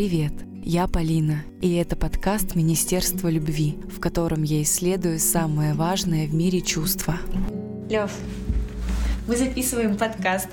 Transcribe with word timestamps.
Привет! 0.00 0.32
Я 0.64 0.86
Полина, 0.86 1.44
и 1.60 1.74
это 1.74 1.94
подкаст 1.94 2.54
Министерства 2.54 3.28
любви, 3.28 3.76
в 3.94 4.00
котором 4.00 4.44
я 4.44 4.62
исследую 4.62 5.20
самое 5.20 5.74
важное 5.74 6.26
в 6.26 6.32
мире 6.32 6.62
чувства. 6.62 7.18
Лев, 7.90 8.10
мы 9.28 9.36
записываем 9.36 9.98
подкаст. 9.98 10.48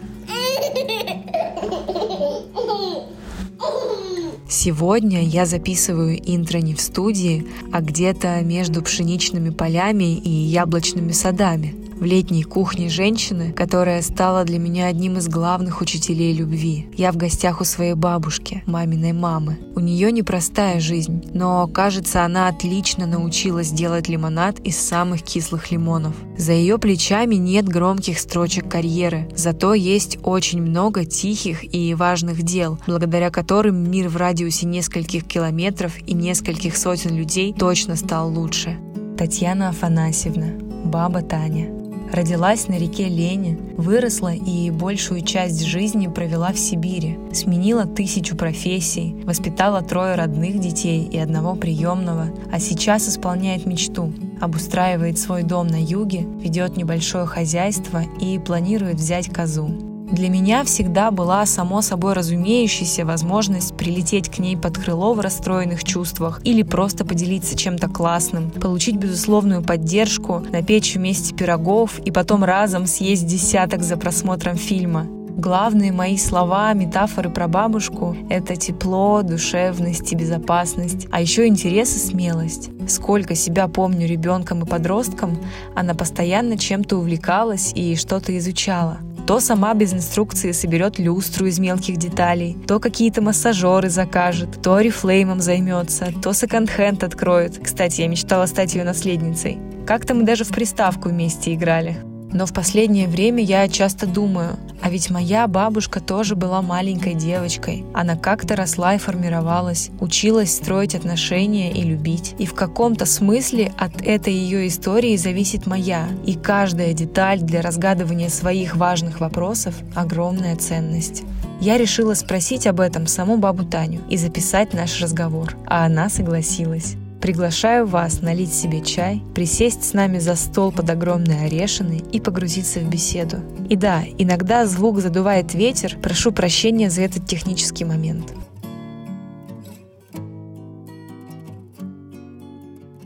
Сегодня 4.50 5.23
я 5.23 5.46
записываю 5.46 6.18
интро 6.18 6.57
не 6.57 6.75
в 6.75 6.82
студии, 6.82 7.48
а 7.71 7.79
где-то 7.79 8.41
между 8.41 8.84
пшеничными 8.84 9.52
полями 9.52 10.18
и 10.18 10.29
яблочными 10.29 11.14
садами 11.14 11.86
в 12.00 12.04
летней 12.04 12.43
кухне 12.43 12.89
женщины, 12.89 13.52
которая 13.52 14.02
стала 14.02 14.43
для 14.43 14.59
меня 14.59 14.88
одним 14.88 15.18
из 15.18 15.27
главных 15.27 15.82
учителей 15.82 16.34
любви. 16.34 16.88
Я 16.96 17.11
в 17.11 17.18
гостях 17.18 17.61
у 17.61 17.64
своей 17.64 17.93
бабушки, 17.93 18.64
маминой 18.66 19.14
мамы. 19.14 19.57
У 19.75 19.79
нее 19.79 20.11
непростая 20.11 20.79
жизнь, 20.79 21.29
но, 21.33 21.68
кажется, 21.68 22.23
она 22.23 22.47
отлично 22.47 23.06
научилась 23.06 23.71
делать 23.71 24.07
лимонад 24.07 24.60
из 24.60 24.78
самых 24.78 25.23
кислых 25.23 25.71
лимонов. 25.71 26.15
За 26.37 26.54
ее 26.54 26.78
плечами 26.78 27.36
нет 27.36 27.68
громких 27.68 28.20
строчек 28.20 28.70
карьеры, 28.70 29.29
зато 29.36 29.73
есть 29.73 30.20
очень 30.23 30.61
много 30.61 31.06
тихих 31.06 31.73
и 31.73 31.93
важных 31.93 32.44
дел, 32.44 32.80
благодаря 32.88 33.30
которым 33.30 33.89
мир 33.89 34.09
в 34.09 34.17
радиусе 34.17 34.66
нескольких 34.67 35.25
километров 35.25 35.94
и 36.06 36.14
нескольких 36.14 36.78
сотен 36.78 37.16
людей 37.16 37.53
точно 37.53 37.95
стал 37.95 38.31
лучше. 38.31 38.78
Татьяна 39.17 39.70
Афанасьевна, 39.70 40.53
баба 40.86 41.22
Таня. 41.22 41.86
Родилась 42.11 42.67
на 42.67 42.78
реке 42.78 43.09
Лени, 43.09 43.58
выросла 43.75 44.34
и 44.34 44.72
большую 44.72 45.22
часть 45.22 45.64
жизни 45.64 46.08
провела 46.08 46.53
в 46.53 46.58
Сибири, 46.58 47.17
сменила 47.34 47.86
тысячу 47.86 48.36
профессий, 48.36 49.16
воспитала 49.23 49.81
трое 49.81 50.16
родных 50.16 50.59
детей 50.59 51.03
и 51.03 51.17
одного 51.17 51.56
приемного, 51.56 52.30
а 52.52 52.59
сейчас 52.59 53.09
исполняет 53.09 53.66
мечту, 53.66 54.14
обустраивает 54.40 55.20
свой 55.20 55.44
дом 55.44 55.68
на 55.68 55.84
юге, 55.84 56.22
ведет 56.40 56.78
небольшое 56.78 57.26
хозяйство 57.26 58.04
и 58.22 58.40
планирует 58.40 58.96
взять 58.96 59.28
козу. 59.28 59.97
Для 60.09 60.30
меня 60.30 60.63
всегда 60.63 61.11
была 61.11 61.45
само 61.45 61.81
собой 61.81 62.13
разумеющаяся 62.13 63.05
возможность 63.05 63.75
прилететь 63.75 64.30
к 64.30 64.39
ней 64.39 64.55
под 64.55 64.77
крыло 64.77 65.13
в 65.13 65.19
расстроенных 65.19 65.83
чувствах 65.83 66.39
или 66.45 66.63
просто 66.63 67.03
поделиться 67.03 67.58
чем-то 67.58 67.89
классным, 67.89 68.50
получить 68.50 68.95
безусловную 68.95 69.61
поддержку, 69.61 70.45
напечь 70.50 70.95
вместе 70.95 71.35
пирогов 71.35 72.00
и 72.00 72.11
потом 72.11 72.45
разом 72.45 72.88
съесть 72.88 73.28
десяток 73.28 73.83
за 73.83 73.97
просмотром 73.97 74.55
фильма. 74.55 75.08
Главные 75.38 75.91
мои 75.91 76.17
слова, 76.17 76.73
метафоры 76.73 77.30
про 77.30 77.50
бабушку— 77.50 78.16
это 78.30 78.55
тепло, 78.55 79.22
душевность 79.23 80.13
и 80.13 80.16
безопасность, 80.16 81.08
а 81.11 81.22
еще 81.22 81.47
интерес 81.47 81.95
и 81.95 82.00
смелость. 82.00 82.69
Сколько 82.88 83.35
себя 83.35 83.67
помню 83.67 84.08
ребенком 84.08 84.63
и 84.63 84.66
подростком, 84.66 85.38
она 85.75 85.94
постоянно 85.94 86.58
чем-то 86.58 86.97
увлекалась 86.97 87.73
и 87.75 87.95
что-то 87.97 88.35
изучала. 88.38 89.00
То 89.28 89.42
сама 89.42 89.73
без 89.73 89.94
инструкции 89.94 90.53
соберет 90.53 91.00
люстру 91.00 91.47
из 91.47 91.59
мелких 91.59 91.97
деталей, 91.97 92.58
то 92.66 92.80
какие-то 92.80 93.22
массажеры 93.22 93.89
закажет, 93.89 94.61
то 94.64 94.75
орифлеймом 94.75 95.42
займется, 95.42 96.14
то 96.23 96.31
секонд-хенд 96.31 97.03
откроет. 97.03 97.59
Кстати, 97.61 98.02
я 98.02 98.08
мечтала 98.08 98.45
стать 98.45 98.73
ее 98.73 98.86
наследницей. 98.86 99.58
Как-то 99.86 100.14
мы 100.14 100.23
даже 100.23 100.45
в 100.45 100.50
приставку 100.50 101.09
вместе 101.09 101.53
играли. 101.53 102.06
Но 102.38 102.46
в 102.46 102.54
последнее 102.54 103.08
время 103.08 103.44
я 103.44 103.68
часто 103.68 104.06
думаю, 104.06 104.58
а 104.80 104.92
ведь 104.92 105.10
моя 105.10 105.48
бабушка 105.48 106.00
тоже 106.00 106.36
была 106.36 106.62
маленькой 106.62 107.16
девочкой. 107.16 107.84
Она 107.96 108.16
как-то 108.16 108.56
росла 108.56 108.94
и 108.94 109.00
формировалась, 109.00 109.90
училась 110.00 110.54
строить 110.54 110.94
отношения 110.94 111.72
и 111.72 111.82
любить. 111.82 112.36
И 112.38 112.46
в 112.46 112.54
каком-то 112.54 113.08
смысле 113.08 113.74
от 113.80 114.04
этой 114.04 114.34
ее 114.34 114.68
истории 114.68 115.18
зависит 115.18 115.66
моя. 115.66 116.08
И 116.28 116.36
каждая 116.36 116.94
деталь 116.94 117.40
для 117.40 117.64
разгадывания 117.64 118.30
своих 118.30 118.76
важных 118.76 119.20
вопросов– 119.20 119.74
огромная 119.96 120.56
ценность. 120.58 121.24
Я 121.59 121.80
решила 121.80 122.14
спросить 122.14 122.68
об 122.68 122.80
этом 122.81 123.08
саму 123.08 123.38
бабу 123.38 123.66
Таню 123.66 124.02
и 124.12 124.18
записать 124.18 124.76
наш 124.76 125.02
разговор, 125.02 125.56
а 125.66 125.88
она 125.88 126.08
согласилась. 126.08 126.97
Приглашаю 127.28 127.86
вас 127.86 128.22
налить 128.22 128.54
себе 128.54 128.80
чай, 128.80 129.22
присесть 129.36 129.84
с 129.84 129.92
нами 129.92 130.18
за 130.18 130.38
стол 130.38 130.72
под 130.72 130.90
огромной 130.90 131.48
орешиной 131.48 132.02
и 132.14 132.22
погрузиться 132.22 132.80
в 132.80 132.90
беседу. 132.90 133.42
И 133.68 133.76
да, 133.76 134.06
иногда 134.18 134.66
звук 134.66 135.02
задувает 135.02 135.54
ветер, 135.54 135.98
прошу 136.02 136.32
прощения 136.32 136.90
за 136.90 137.02
этот 137.02 137.28
технический 137.28 137.84
момент. 137.84 138.32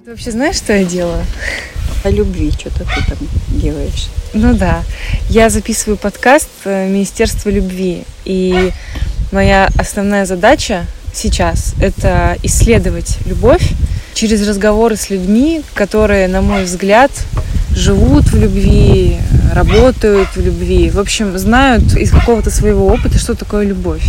Ты 0.06 0.12
вообще 0.12 0.30
знаешь, 0.30 0.58
что 0.58 0.74
я 0.74 0.86
делаю? 0.86 1.26
О 2.04 2.12
любви 2.12 2.52
что-то 2.52 2.86
ты 2.86 3.04
там 3.08 3.18
делаешь. 3.60 4.08
Ну 4.36 4.54
да, 4.54 4.84
я 5.32 5.50
записываю 5.50 5.98
подкаст 5.98 6.50
э, 6.66 6.88
Министерства 6.88 7.50
любви, 7.50 8.04
и 8.24 8.72
моя 9.32 9.68
основная 9.80 10.28
задача 10.28 10.86
сейчас— 11.12 11.74
это 11.82 12.38
исследовать 12.44 13.18
любовь 13.26 13.74
через 14.14 14.48
разговоры 14.48 14.96
с 14.96 15.10
людьми, 15.10 15.62
которые, 15.74 16.28
на 16.28 16.42
мой 16.42 16.64
взгляд, 16.64 17.12
живут 17.76 18.26
в 18.26 18.38
любви, 18.40 19.18
работают 19.54 20.30
в 20.36 20.42
любви, 20.42 20.90
в 20.90 21.00
общем, 21.00 21.38
знают 21.38 21.96
из 21.96 22.12
какого-то 22.12 22.50
своего 22.50 22.88
опыта, 22.88 23.18
что 23.18 23.34
такое 23.34 23.66
любовь. 23.66 24.04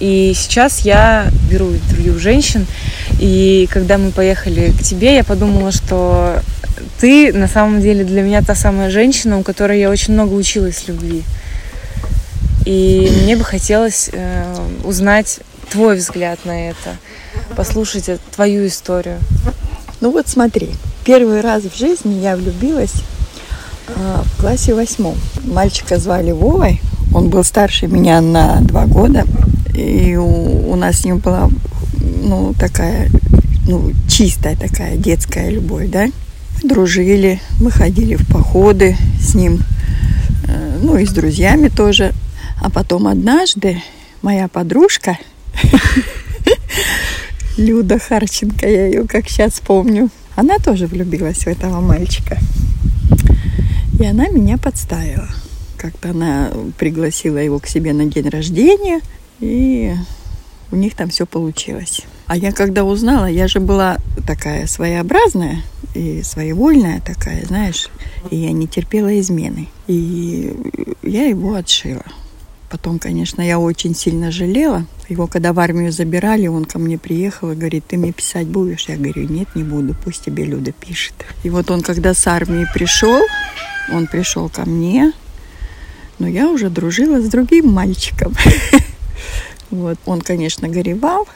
И 0.00 0.32
сейчас 0.34 0.80
я 0.80 1.26
беру 1.50 1.70
интервью 1.72 2.18
женщин, 2.18 2.66
и 3.20 3.68
когда 3.70 3.98
мы 3.98 4.10
поехали 4.10 4.72
к 4.72 4.82
тебе, 4.82 5.16
я 5.16 5.24
подумала, 5.24 5.70
что 5.70 6.40
ты 6.98 7.32
на 7.32 7.46
самом 7.46 7.80
деле 7.80 8.04
для 8.04 8.22
меня 8.22 8.42
та 8.42 8.54
самая 8.54 8.90
женщина, 8.90 9.38
у 9.38 9.42
которой 9.42 9.78
я 9.78 9.90
очень 9.90 10.14
много 10.14 10.32
училась 10.34 10.88
любви. 10.88 11.22
И 12.64 13.12
мне 13.22 13.36
бы 13.36 13.44
хотелось 13.44 14.10
э, 14.12 14.56
узнать 14.84 15.40
твой 15.70 15.96
взгляд 15.96 16.38
на 16.44 16.70
это, 16.70 16.96
послушать 17.52 18.10
твою 18.34 18.66
историю. 18.66 19.18
Ну 20.00 20.10
вот 20.10 20.28
смотри, 20.28 20.70
первый 21.04 21.40
раз 21.40 21.62
в 21.62 21.76
жизни 21.76 22.20
я 22.20 22.36
влюбилась 22.36 22.94
э, 23.88 24.22
в 24.24 24.40
классе 24.40 24.74
восьмом. 24.74 25.16
Мальчика 25.44 25.98
звали 25.98 26.32
Вовой, 26.32 26.80
он 27.14 27.28
был 27.28 27.44
старше 27.44 27.86
меня 27.86 28.20
на 28.20 28.60
два 28.62 28.86
года, 28.86 29.24
и 29.74 30.16
у, 30.16 30.72
у 30.72 30.76
нас 30.76 31.00
с 31.00 31.04
ним 31.04 31.18
была 31.18 31.48
ну 32.22 32.54
такая 32.58 33.08
ну 33.66 33.92
чистая 34.08 34.56
такая 34.56 34.96
детская 34.96 35.50
любовь, 35.50 35.88
да. 35.88 36.06
Дружили, 36.62 37.40
мы 37.60 37.70
ходили 37.70 38.14
в 38.14 38.26
походы 38.26 38.96
с 39.20 39.34
ним, 39.34 39.60
э, 40.46 40.78
ну 40.82 40.96
и 40.96 41.06
с 41.06 41.10
друзьями 41.10 41.68
тоже. 41.68 42.12
А 42.60 42.70
потом 42.70 43.08
однажды 43.08 43.82
моя 44.22 44.46
подружка 44.48 45.18
Люда 47.58 47.98
Харченко, 47.98 48.66
я 48.66 48.86
ее 48.86 49.06
как 49.06 49.28
сейчас 49.28 49.60
помню. 49.60 50.08
Она 50.36 50.58
тоже 50.58 50.86
влюбилась 50.86 51.44
в 51.44 51.46
этого 51.46 51.80
мальчика. 51.80 52.38
И 54.00 54.04
она 54.06 54.28
меня 54.28 54.56
подставила. 54.56 55.28
Как-то 55.76 56.10
она 56.10 56.50
пригласила 56.78 57.36
его 57.36 57.58
к 57.58 57.66
себе 57.66 57.92
на 57.92 58.06
день 58.06 58.28
рождения, 58.28 59.00
и 59.40 59.94
у 60.70 60.76
них 60.76 60.94
там 60.94 61.10
все 61.10 61.26
получилось. 61.26 62.02
А 62.26 62.36
я 62.36 62.52
когда 62.52 62.84
узнала, 62.84 63.26
я 63.26 63.46
же 63.48 63.60
была 63.60 63.98
такая 64.26 64.66
своеобразная 64.66 65.62
и 65.94 66.22
своевольная 66.22 67.02
такая, 67.02 67.44
знаешь, 67.44 67.90
и 68.30 68.36
я 68.36 68.52
не 68.52 68.66
терпела 68.66 69.20
измены. 69.20 69.68
И 69.88 70.56
я 71.02 71.26
его 71.26 71.54
отшила. 71.54 72.04
Потом, 72.72 72.98
конечно, 72.98 73.42
я 73.42 73.58
очень 73.58 73.94
сильно 73.94 74.30
жалела. 74.32 74.86
Его 75.10 75.26
когда 75.26 75.52
в 75.52 75.60
армию 75.60 75.92
забирали, 75.92 76.46
он 76.46 76.64
ко 76.64 76.78
мне 76.78 76.96
приехал 76.96 77.52
и 77.52 77.54
говорит, 77.54 77.84
ты 77.86 77.98
мне 77.98 78.12
писать 78.12 78.46
будешь? 78.46 78.88
Я 78.88 78.96
говорю, 78.96 79.28
нет, 79.28 79.48
не 79.54 79.62
буду, 79.62 79.94
пусть 80.02 80.24
тебе 80.24 80.46
Люда 80.46 80.72
пишет. 80.72 81.12
И 81.44 81.50
вот 81.50 81.70
он, 81.70 81.82
когда 81.82 82.14
с 82.14 82.26
армии 82.26 82.66
пришел, 82.72 83.20
он 83.92 84.06
пришел 84.06 84.48
ко 84.48 84.64
мне, 84.64 85.12
но 86.18 86.26
я 86.26 86.48
уже 86.48 86.70
дружила 86.70 87.20
с 87.20 87.28
другим 87.28 87.70
мальчиком. 87.70 88.34
Вот. 89.70 89.98
Он, 90.04 90.20
конечно, 90.20 90.68
горевал. 90.68 91.26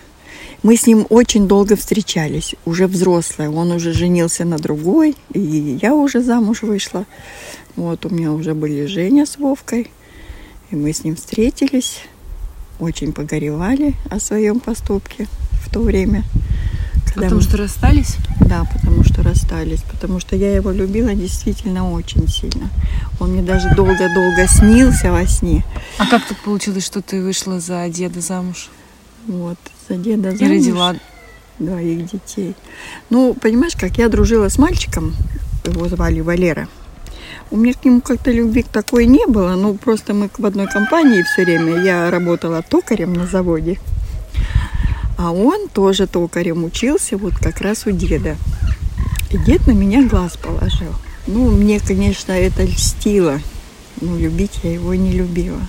Мы 0.63 0.77
с 0.77 0.87
ним 0.87 1.07
очень 1.09 1.49
долго 1.49 1.75
встречались, 1.75 2.55
уже 2.67 2.87
взрослые. 2.87 3.49
Он 3.49 3.73
уже 3.73 3.93
женился 3.95 4.45
на 4.45 4.59
другой, 4.59 5.17
и 5.33 5.79
я 5.81 5.95
уже 5.95 6.21
замуж 6.21 6.63
вышла. 6.63 7.07
Вот 7.77 8.05
у 8.05 8.11
меня 8.11 8.33
уже 8.33 8.55
были 8.55 8.85
Женя 8.87 9.25
с 9.25 9.39
Вовкой. 9.39 9.91
И 10.71 10.77
мы 10.77 10.93
с 10.93 11.05
ним 11.05 11.17
встретились, 11.17 12.01
очень 12.81 13.13
погоревали 13.13 13.95
о 14.11 14.19
своем 14.21 14.61
поступке 14.61 15.29
в 15.65 15.71
то 15.71 15.81
время. 15.81 16.25
Потому 17.15 17.37
мы... 17.37 17.41
что 17.43 17.57
расстались? 17.57 18.17
Да, 18.41 18.65
потому 18.73 19.03
что 19.05 19.23
расстались. 19.23 19.81
Потому 19.91 20.21
что 20.21 20.37
я 20.37 20.55
его 20.55 20.71
любила 20.71 21.15
действительно 21.15 21.91
очень 21.91 22.29
сильно. 22.29 22.69
Он 23.21 23.33
мне 23.33 23.43
даже 23.43 23.75
долго-долго 23.75 24.47
снился 24.49 25.11
во 25.13 25.27
сне. 25.27 25.65
А 25.99 26.07
как 26.07 26.27
так 26.27 26.37
получилось, 26.39 26.85
что 26.85 27.01
ты 27.01 27.23
вышла 27.23 27.59
за 27.59 27.89
деда 27.89 28.21
замуж? 28.21 28.69
Вот, 29.27 29.59
за 29.89 29.97
деда 29.97 30.31
И 30.31 30.37
замуж. 30.37 30.51
родила. 30.53 30.97
двоих 31.59 32.11
детей. 32.13 32.55
Ну, 33.09 33.35
понимаешь, 33.35 33.77
как 33.77 33.97
я 33.97 34.09
дружила 34.09 34.49
с 34.49 34.59
мальчиком, 34.59 35.15
его 35.65 35.89
звали 35.89 36.21
Валера. 36.21 36.69
У 37.51 37.57
меня 37.57 37.75
к 37.75 37.85
нему 37.85 38.01
как-то 38.01 38.33
любви 38.33 38.65
такой 38.65 39.07
не 39.07 39.25
было, 39.27 39.55
ну, 39.55 39.75
просто 39.75 40.15
мы 40.15 40.29
в 40.37 40.45
одной 40.45 40.67
компании 40.67 41.23
все 41.23 41.45
время. 41.45 41.81
Я 41.81 42.11
работала 42.11 42.63
токарем 42.63 43.13
на 43.15 43.27
заводе, 43.27 43.79
а 45.17 45.31
он 45.31 45.69
тоже 45.69 46.07
токарем 46.07 46.65
учился, 46.65 47.17
вот 47.17 47.35
как 47.35 47.61
раз 47.61 47.87
у 47.87 47.93
деда. 47.93 48.37
И 49.31 49.39
дед 49.39 49.67
на 49.67 49.73
меня 49.73 50.07
глаз 50.07 50.37
положил. 50.37 50.93
Ну, 51.27 51.51
мне, 51.51 51.81
конечно, 51.81 52.33
это 52.33 52.65
льстило, 52.65 53.41
но 54.01 54.17
любить 54.19 54.61
я 54.63 54.73
его 54.73 54.95
не 54.95 55.13
любила. 55.13 55.61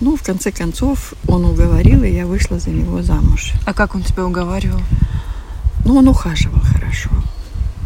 Ну, 0.00 0.16
в 0.16 0.22
конце 0.22 0.52
концов, 0.52 1.14
он 1.28 1.44
уговорил, 1.44 2.02
и 2.04 2.10
я 2.10 2.26
вышла 2.26 2.58
за 2.58 2.70
него 2.70 3.02
замуж. 3.02 3.52
А 3.64 3.74
как 3.74 3.94
он 3.94 4.02
тебя 4.02 4.24
уговаривал? 4.24 4.80
Ну, 5.84 5.96
он 5.96 6.08
ухаживал 6.08 6.60
хорошо. 6.60 7.10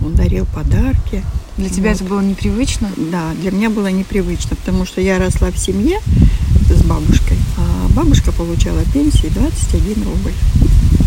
Он 0.04 0.14
дарил 0.14 0.46
подарки. 0.46 1.22
Для 1.58 1.68
тебя 1.68 1.90
Вот. 1.90 1.96
это 1.96 2.04
было 2.04 2.20
непривычно? 2.20 2.88
Да, 2.96 3.32
для 3.40 3.50
меня 3.50 3.68
было 3.68 3.88
непривычно, 3.88 4.56
потому 4.56 4.86
что 4.86 5.00
я 5.00 5.18
росла 5.18 5.50
в 5.50 5.58
семье 5.58 5.98
с 6.70 6.82
бабушкой, 6.84 7.36
а 7.56 7.88
бабушка 7.88 8.30
получала 8.30 8.80
пенсии 8.92 9.26
21 9.26 10.04
рубль. 10.04 10.32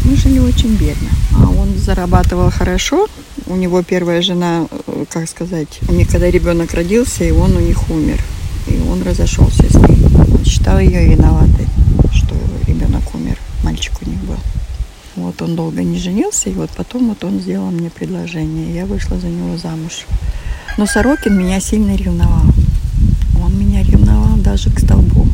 Мы 0.03 0.15
жили 0.18 0.39
очень 0.39 0.75
бедно. 0.75 1.09
А 1.38 1.50
он 1.50 1.77
зарабатывал 1.77 2.51
хорошо. 2.51 3.07
У 3.48 3.56
него 3.56 3.81
первая 3.81 4.21
жена, 4.21 4.68
э, 4.88 5.06
как 5.09 5.30
сказать, 5.30 5.80
у 5.88 5.94
них 5.94 6.09
когда 6.09 6.30
ребенок 6.30 6.74
родился, 6.74 7.24
и 7.24 7.31
он 7.31 7.56
у 7.56 7.59
них 7.59 7.89
умер. 7.89 8.19
И 8.68 8.77
он 8.89 9.03
разошелся 9.03 9.63
с 9.69 9.75
ней. 9.75 10.03
Он 10.03 10.44
считал 10.44 10.80
ее 10.80 11.06
виноватой, 11.07 11.68
что 12.13 12.36
ребенок 12.68 13.03
умер, 13.15 13.38
мальчик 13.63 13.94
у 14.06 14.09
них 14.09 14.19
был. 14.21 14.38
Вот 15.15 15.42
он 15.42 15.56
долго 15.56 15.83
не 15.83 15.98
женился, 16.00 16.50
и 16.50 16.53
вот 16.53 16.69
потом 16.71 17.09
вот 17.09 17.24
он 17.24 17.39
сделал 17.39 17.69
мне 17.69 17.89
предложение. 17.89 18.74
Я 18.74 18.86
вышла 18.86 19.19
за 19.19 19.27
него 19.27 19.57
замуж. 19.57 20.06
Но 20.77 20.85
Сорокин 20.85 21.38
меня 21.38 21.59
сильно 21.59 21.95
ревновал. 21.95 22.44
Он 23.44 23.57
меня 23.57 23.83
ревновал 23.83 24.38
даже 24.38 24.71
к 24.71 24.79
столбу. 24.79 25.27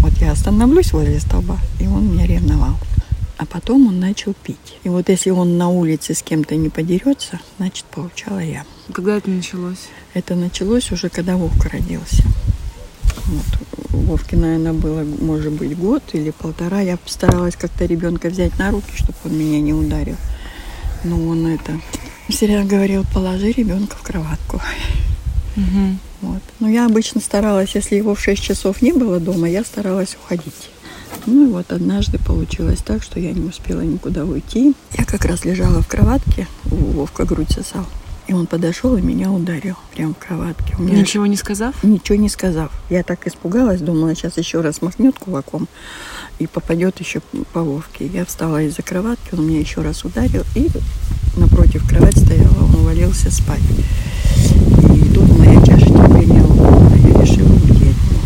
Вот 0.00 0.12
я 0.20 0.32
остановлюсь 0.32 0.92
возле 0.92 1.20
столба, 1.20 1.58
и 1.78 1.86
он 1.86 2.12
меня 2.12 2.26
ревновал. 2.26 2.76
А 3.36 3.46
потом 3.46 3.86
он 3.86 4.00
начал 4.00 4.34
пить. 4.34 4.78
И 4.84 4.88
вот 4.88 5.08
если 5.08 5.30
он 5.30 5.58
на 5.58 5.68
улице 5.68 6.14
с 6.14 6.22
кем-то 6.22 6.56
не 6.56 6.68
подерется, 6.68 7.40
значит, 7.58 7.84
получала 7.86 8.38
я. 8.38 8.64
Когда 8.92 9.16
это 9.16 9.30
началось? 9.30 9.88
Это 10.12 10.34
началось 10.34 10.90
уже, 10.92 11.08
когда 11.08 11.36
Вовка 11.36 11.68
родился. 11.70 12.22
Вот. 13.26 13.58
Вовке, 13.90 14.36
наверное, 14.36 14.72
было, 14.72 15.02
может 15.02 15.52
быть, 15.52 15.76
год 15.76 16.02
или 16.12 16.30
полтора. 16.30 16.80
Я 16.80 16.98
старалась 17.06 17.56
как-то 17.56 17.86
ребенка 17.86 18.28
взять 18.28 18.58
на 18.58 18.70
руки, 18.70 18.90
чтобы 18.94 19.14
он 19.24 19.38
меня 19.38 19.60
не 19.60 19.72
ударил. 19.72 20.16
Но 21.04 21.16
он 21.16 21.46
это... 21.46 21.72
Всегда 22.28 22.64
говорил, 22.64 23.04
положи 23.12 23.52
ребенка 23.52 23.96
в 23.96 24.02
кроватку. 24.02 24.60
Угу. 25.56 25.96
Вот. 26.22 26.42
Но 26.58 26.68
я 26.68 26.86
обычно 26.86 27.20
старалась, 27.20 27.74
если 27.74 27.96
его 27.96 28.14
в 28.14 28.20
6 28.20 28.42
часов 28.42 28.82
не 28.82 28.92
было 28.92 29.20
дома, 29.20 29.48
я 29.48 29.64
старалась 29.64 30.16
уходить. 30.22 30.70
Ну 31.26 31.46
и 31.46 31.50
вот 31.50 31.70
однажды 31.70 32.18
получилось 32.18 32.80
так, 32.82 33.02
что 33.02 33.20
я 33.20 33.32
не 33.32 33.46
успела 33.46 33.80
никуда 33.80 34.24
уйти. 34.24 34.74
Я 34.96 35.04
как 35.04 35.24
раз 35.24 35.44
лежала 35.44 35.80
в 35.82 35.88
кроватке, 35.88 36.48
у 36.70 36.76
Вовка 36.76 37.24
грудь 37.24 37.50
сосал. 37.50 37.86
И 38.26 38.32
он 38.32 38.46
подошел 38.46 38.96
и 38.96 39.02
меня 39.02 39.30
ударил 39.30 39.76
прямо 39.94 40.14
в 40.14 40.18
кроватке. 40.18 40.74
У 40.78 40.82
меня 40.82 40.98
Ничего 40.98 41.26
не 41.26 41.36
сказав? 41.36 41.74
Ничего 41.84 42.16
не 42.16 42.30
сказав. 42.30 42.72
Я 42.88 43.02
так 43.02 43.26
испугалась, 43.26 43.82
думала, 43.82 44.14
сейчас 44.14 44.38
еще 44.38 44.62
раз 44.62 44.80
махнет 44.80 45.18
кулаком 45.18 45.68
и 46.38 46.46
попадет 46.46 47.00
еще 47.00 47.20
по 47.52 47.62
Вовке. 47.62 48.06
Я 48.06 48.24
встала 48.24 48.62
из-за 48.62 48.82
кроватки, 48.82 49.34
он 49.34 49.46
меня 49.46 49.60
еще 49.60 49.82
раз 49.82 50.04
ударил, 50.04 50.44
и 50.54 50.68
напротив 51.36 51.86
кровать 51.88 52.18
стояла, 52.18 52.64
он 52.64 52.74
увалился 52.80 53.30
спать. 53.30 53.60
И 54.94 55.14
тут 55.14 55.38
моя 55.38 55.60
чаша 55.64 55.86
терпения 55.86 56.42
лопнула, 56.42 56.94
я 56.96 57.20
решила 57.20 57.52
уйти 57.52 57.70
от 57.70 57.80
него. 57.80 58.20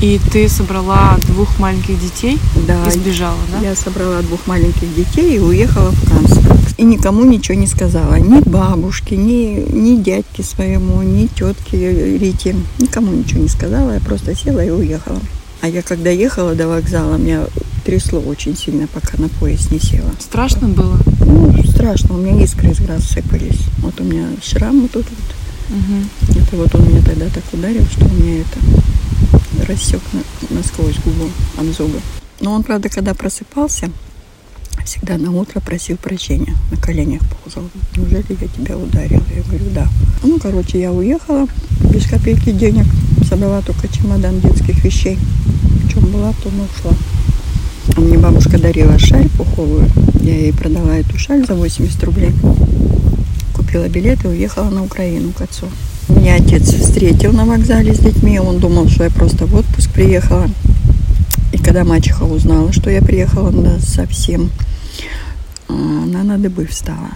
И 0.00 0.20
ты 0.32 0.48
собрала 0.48 1.16
двух 1.28 1.58
маленьких 1.58 1.98
детей 2.00 2.38
Да, 2.66 2.86
и 2.86 2.90
сбежала, 2.90 3.38
да? 3.50 3.66
я 3.66 3.74
собрала 3.74 4.20
двух 4.22 4.46
маленьких 4.46 4.94
детей 4.94 5.36
и 5.36 5.38
уехала 5.38 5.90
в 5.90 6.08
Канск. 6.08 6.40
И 6.76 6.82
никому 6.82 7.24
ничего 7.24 7.56
не 7.56 7.66
сказала. 7.68 8.16
Ни 8.16 8.40
бабушке, 8.40 9.16
ни, 9.16 9.64
ни 9.72 9.96
дядьке 10.02 10.42
своему, 10.42 11.02
ни 11.02 11.26
тетке 11.26 12.18
Рите. 12.18 12.56
Никому 12.78 13.12
ничего 13.12 13.42
не 13.42 13.48
сказала. 13.48 13.92
Я 13.94 14.00
просто 14.00 14.34
села 14.34 14.64
и 14.64 14.70
уехала. 14.70 15.20
А 15.64 15.66
я 15.66 15.80
когда 15.80 16.10
ехала 16.10 16.54
до 16.54 16.68
вокзала, 16.68 17.16
меня 17.16 17.46
трясло 17.86 18.20
очень 18.20 18.54
сильно, 18.54 18.86
пока 18.86 19.16
на 19.16 19.30
поезд 19.30 19.70
не 19.70 19.78
села. 19.78 20.10
Страшно 20.20 20.68
было? 20.68 20.98
Ну, 21.24 21.64
страшно. 21.64 22.16
У 22.16 22.18
меня 22.18 22.44
искры 22.44 22.72
из 22.72 22.80
глаз 22.80 23.04
сыпались. 23.04 23.60
Вот 23.78 23.98
у 23.98 24.04
меня 24.04 24.26
шрам 24.42 24.86
тут 24.88 25.06
вот. 25.06 25.78
Угу. 25.78 26.38
Это 26.38 26.56
вот 26.56 26.74
он 26.74 26.86
меня 26.86 27.00
тогда 27.02 27.30
так 27.30 27.44
ударил, 27.50 27.82
что 27.86 28.04
у 28.04 28.12
меня 28.12 28.42
это 28.42 29.66
рассек 29.66 30.02
на- 30.12 30.54
насквозь 30.54 30.98
губу 31.02 31.30
от 31.56 31.64
зуба. 31.74 31.98
Но 32.40 32.52
он, 32.52 32.62
правда, 32.62 32.90
когда 32.90 33.14
просыпался, 33.14 33.90
всегда 34.84 35.16
на 35.16 35.32
утро 35.32 35.60
просил 35.60 35.96
прощения, 35.96 36.54
на 36.70 36.76
коленях 36.76 37.22
ползал. 37.42 37.70
Неужели 37.96 38.36
я 38.38 38.48
тебя 38.48 38.76
ударила? 38.76 39.22
Я 39.34 39.42
говорю, 39.42 39.64
да. 39.74 39.88
Ну, 40.22 40.38
короче, 40.38 40.78
я 40.78 40.92
уехала 40.92 41.48
без 41.90 42.06
копейки 42.06 42.52
денег, 42.52 42.84
собрала 43.26 43.62
только 43.62 43.88
чемодан 43.88 44.40
детских 44.40 44.84
вещей. 44.84 45.18
В 45.84 45.92
чем 45.92 46.06
была, 46.10 46.32
в 46.32 46.42
том 46.42 46.52
и 46.52 46.64
ушла. 46.64 46.92
А 47.96 48.00
Мне 48.00 48.18
бабушка 48.18 48.58
дарила 48.58 48.98
шаль 48.98 49.28
пуховую. 49.30 49.88
Я 50.20 50.38
ей 50.38 50.52
продала 50.52 50.96
эту 50.96 51.18
шаль 51.18 51.46
за 51.46 51.54
80 51.54 52.02
рублей. 52.04 52.32
Купила 53.52 53.88
билет 53.88 54.24
и 54.24 54.28
уехала 54.28 54.70
на 54.70 54.82
Украину 54.84 55.32
к 55.32 55.40
отцу. 55.42 55.66
Меня 56.08 56.36
отец 56.36 56.72
встретил 56.72 57.32
на 57.32 57.44
вокзале 57.44 57.94
с 57.94 57.98
детьми. 57.98 58.38
Он 58.38 58.58
думал, 58.58 58.88
что 58.88 59.04
я 59.04 59.10
просто 59.10 59.46
в 59.46 59.54
отпуск 59.54 59.90
приехала. 59.90 60.48
И 61.52 61.58
когда 61.58 61.84
мачеха 61.84 62.24
узнала, 62.24 62.72
что 62.72 62.90
я 62.90 63.00
приехала 63.00 63.50
да, 63.52 63.78
совсем, 63.78 64.50
а, 65.68 65.72
она 65.72 66.22
на 66.24 66.38
дыбы 66.38 66.66
встала. 66.66 67.10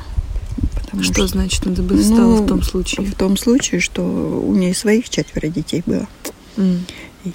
Потому 0.75 1.03
Что 1.03 1.27
значит 1.27 1.67
надо 1.67 1.83
бы 1.83 1.99
встала 1.99 2.37
Ну, 2.37 2.43
в 2.43 2.47
том 2.47 2.63
случае? 2.63 3.07
В 3.07 3.15
том 3.15 3.37
случае, 3.37 3.81
что 3.81 4.03
у 4.03 4.55
нее 4.55 4.75
своих 4.75 5.09
четверо 5.09 5.49
детей 5.49 5.83
было. 5.85 6.07
М. 6.57 6.81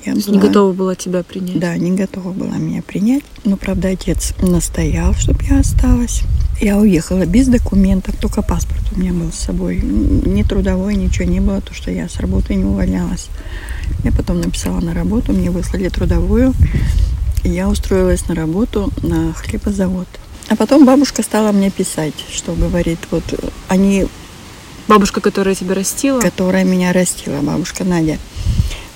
Я 0.06 0.14
была- 0.14 0.24
Не 0.28 0.40
готова 0.40 0.74
была 0.74 0.96
тебя 0.96 1.24
принять? 1.24 1.60
Да, 1.60 1.76
не 1.78 1.92
готова 1.92 2.32
была 2.32 2.58
меня 2.58 2.82
принять. 2.82 3.24
Но, 3.44 3.58
правда, 3.58 3.90
отец 3.90 4.34
настоял, 4.42 5.14
чтобы 5.14 5.44
я 5.50 5.60
осталась. 5.60 6.22
Я 6.62 6.78
уехала 6.80 7.26
без 7.26 7.48
документов, 7.48 8.16
только 8.18 8.42
паспорт 8.42 8.82
у 8.96 9.00
меня 9.00 9.12
был 9.12 9.32
с 9.32 9.40
собой. 9.40 9.80
Ни 9.82 10.44
трудовой, 10.44 10.96
ничего 10.96 11.26
не 11.26 11.40
было, 11.40 11.62
то, 11.62 11.74
что 11.74 11.92
я 11.92 12.08
с 12.08 12.18
работы 12.20 12.56
не 12.56 12.64
увольнялась. 12.64 13.28
Я 14.04 14.12
потом 14.12 14.40
написала 14.40 14.80
на 14.80 14.94
работу, 14.94 15.34
мне 15.34 15.50
выслали 15.50 15.90
трудовую. 15.90 16.54
И 17.44 17.50
я 17.50 17.68
устроилась 17.70 18.28
на 18.28 18.36
работу 18.36 18.92
на 19.02 19.34
хлебозавод. 19.34 20.08
А 20.50 20.56
потом 20.56 20.86
бабушка 20.86 21.24
стала 21.24 21.52
мне 21.52 21.70
писать, 21.72 22.14
что 22.32 22.54
говорит, 22.54 23.00
вот 23.12 23.24
э, 23.34 23.38
они 23.68 24.06
Бабушка, 24.88 25.22
которая 25.22 25.56
тебя 25.56 25.74
растила? 25.74 26.20
которая 26.20 26.64
меня 26.66 26.94
растила, 26.94 27.42
бабушка 27.42 27.84
Надя. 27.84 28.18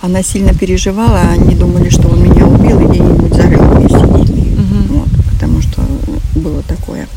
Она 0.02 0.22
сильно 0.22 0.54
переживала, 0.54 1.20
они 1.22 1.56
думали, 1.56 1.90
что 1.90 2.08
он 2.08 2.24
меня 2.24 2.46
убил 2.46 2.80
и 2.80 2.86
где-нибудь 2.86 3.34
зарыл 3.34 3.64
вместе 3.64 3.98
с 3.98 4.02
детьми. 4.02 4.52
Мгм. 4.52 4.88
Вот, 4.90 5.10
потому 5.32 5.62
что 5.62 5.82
было 6.36 6.62
такое. 6.64 7.08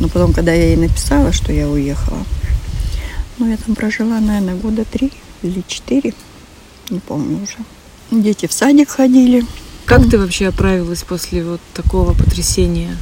Но 0.00 0.08
потом, 0.08 0.32
когда 0.32 0.52
я 0.52 0.66
ей 0.68 0.76
написала, 0.76 1.32
что 1.32 1.52
я 1.52 1.68
уехала, 1.68 2.18
ну, 3.38 3.48
я 3.48 3.56
там 3.56 3.74
прожила, 3.74 4.20
наверное, 4.20 4.54
года 4.54 4.84
три 4.84 5.12
или 5.42 5.62
четыре, 5.66 6.12
не 6.90 7.00
помню 7.00 7.38
уже. 7.42 7.56
Дети 8.10 8.46
в 8.46 8.52
садик 8.52 8.90
ходили. 8.90 9.44
Как 9.86 10.08
ты 10.08 10.18
вообще 10.18 10.48
оправилась 10.48 11.02
после 11.02 11.42
вот 11.42 11.60
такого 11.74 12.12
потрясения? 12.12 12.96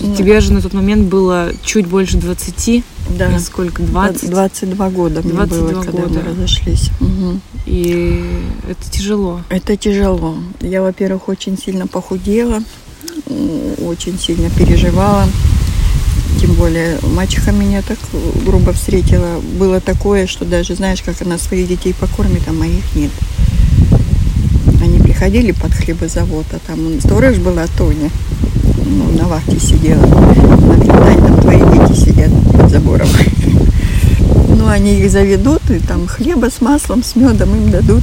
Ну, 0.00 0.14
Тебе 0.16 0.40
же 0.40 0.52
на 0.52 0.60
тот 0.60 0.74
момент 0.74 1.08
было 1.08 1.52
чуть 1.64 1.86
больше 1.86 2.18
20, 2.18 2.84
да, 3.10 3.30
или 3.30 3.38
сколько, 3.38 3.82
20? 3.82 4.30
22 4.30 4.90
года 4.90 5.22
мне 5.22 5.32
22 5.32 5.58
было, 5.72 5.82
когда 5.82 6.02
года. 6.02 6.20
мы 6.20 6.30
разошлись. 6.30 6.90
Мгм. 7.00 7.40
И 7.66 8.24
это 8.68 8.90
тяжело. 8.90 9.40
Это 9.48 9.76
тяжело. 9.76 10.36
Я, 10.60 10.82
во-первых, 10.82 11.28
очень 11.28 11.58
сильно 11.58 11.86
похудела, 11.86 12.62
очень 13.26 14.18
сильно 14.18 14.50
переживала. 14.50 15.26
Тем 16.40 16.54
более 16.54 16.98
мачеха 17.14 17.52
меня 17.52 17.82
так 17.82 17.98
грубо 18.44 18.72
встретила. 18.72 19.40
Было 19.58 19.80
такое, 19.80 20.26
что 20.26 20.44
даже 20.44 20.74
знаешь, 20.74 21.02
как 21.02 21.22
она 21.22 21.38
своих 21.38 21.68
детей 21.68 21.94
покормит, 21.94 22.42
а 22.48 22.52
моих 22.52 22.84
нет. 22.94 23.10
Они 24.82 24.98
приходили 24.98 25.52
под 25.52 25.72
хлебозавод, 25.72 26.46
а 26.52 26.58
там 26.66 27.00
сторож 27.00 27.36
была 27.36 27.66
Тоня. 27.78 28.10
Ну, 28.86 29.18
на 29.18 29.28
вахте 29.28 29.58
сидела. 29.58 30.04
Говорит, 30.04 30.92
Тань, 30.92 31.18
там 31.18 31.40
твои 31.40 31.58
дети 31.58 31.98
сидят 31.98 32.30
под 32.52 32.70
забором. 32.70 33.08
Ну, 34.56 34.70
они 34.70 34.98
их 34.98 35.10
заведут, 35.10 35.60
и 35.68 35.78
там 35.78 36.06
хлеба 36.06 36.46
с 36.46 36.62
маслом, 36.62 37.02
с 37.02 37.16
медом 37.16 37.54
им 37.54 37.70
дадут. 37.70 38.02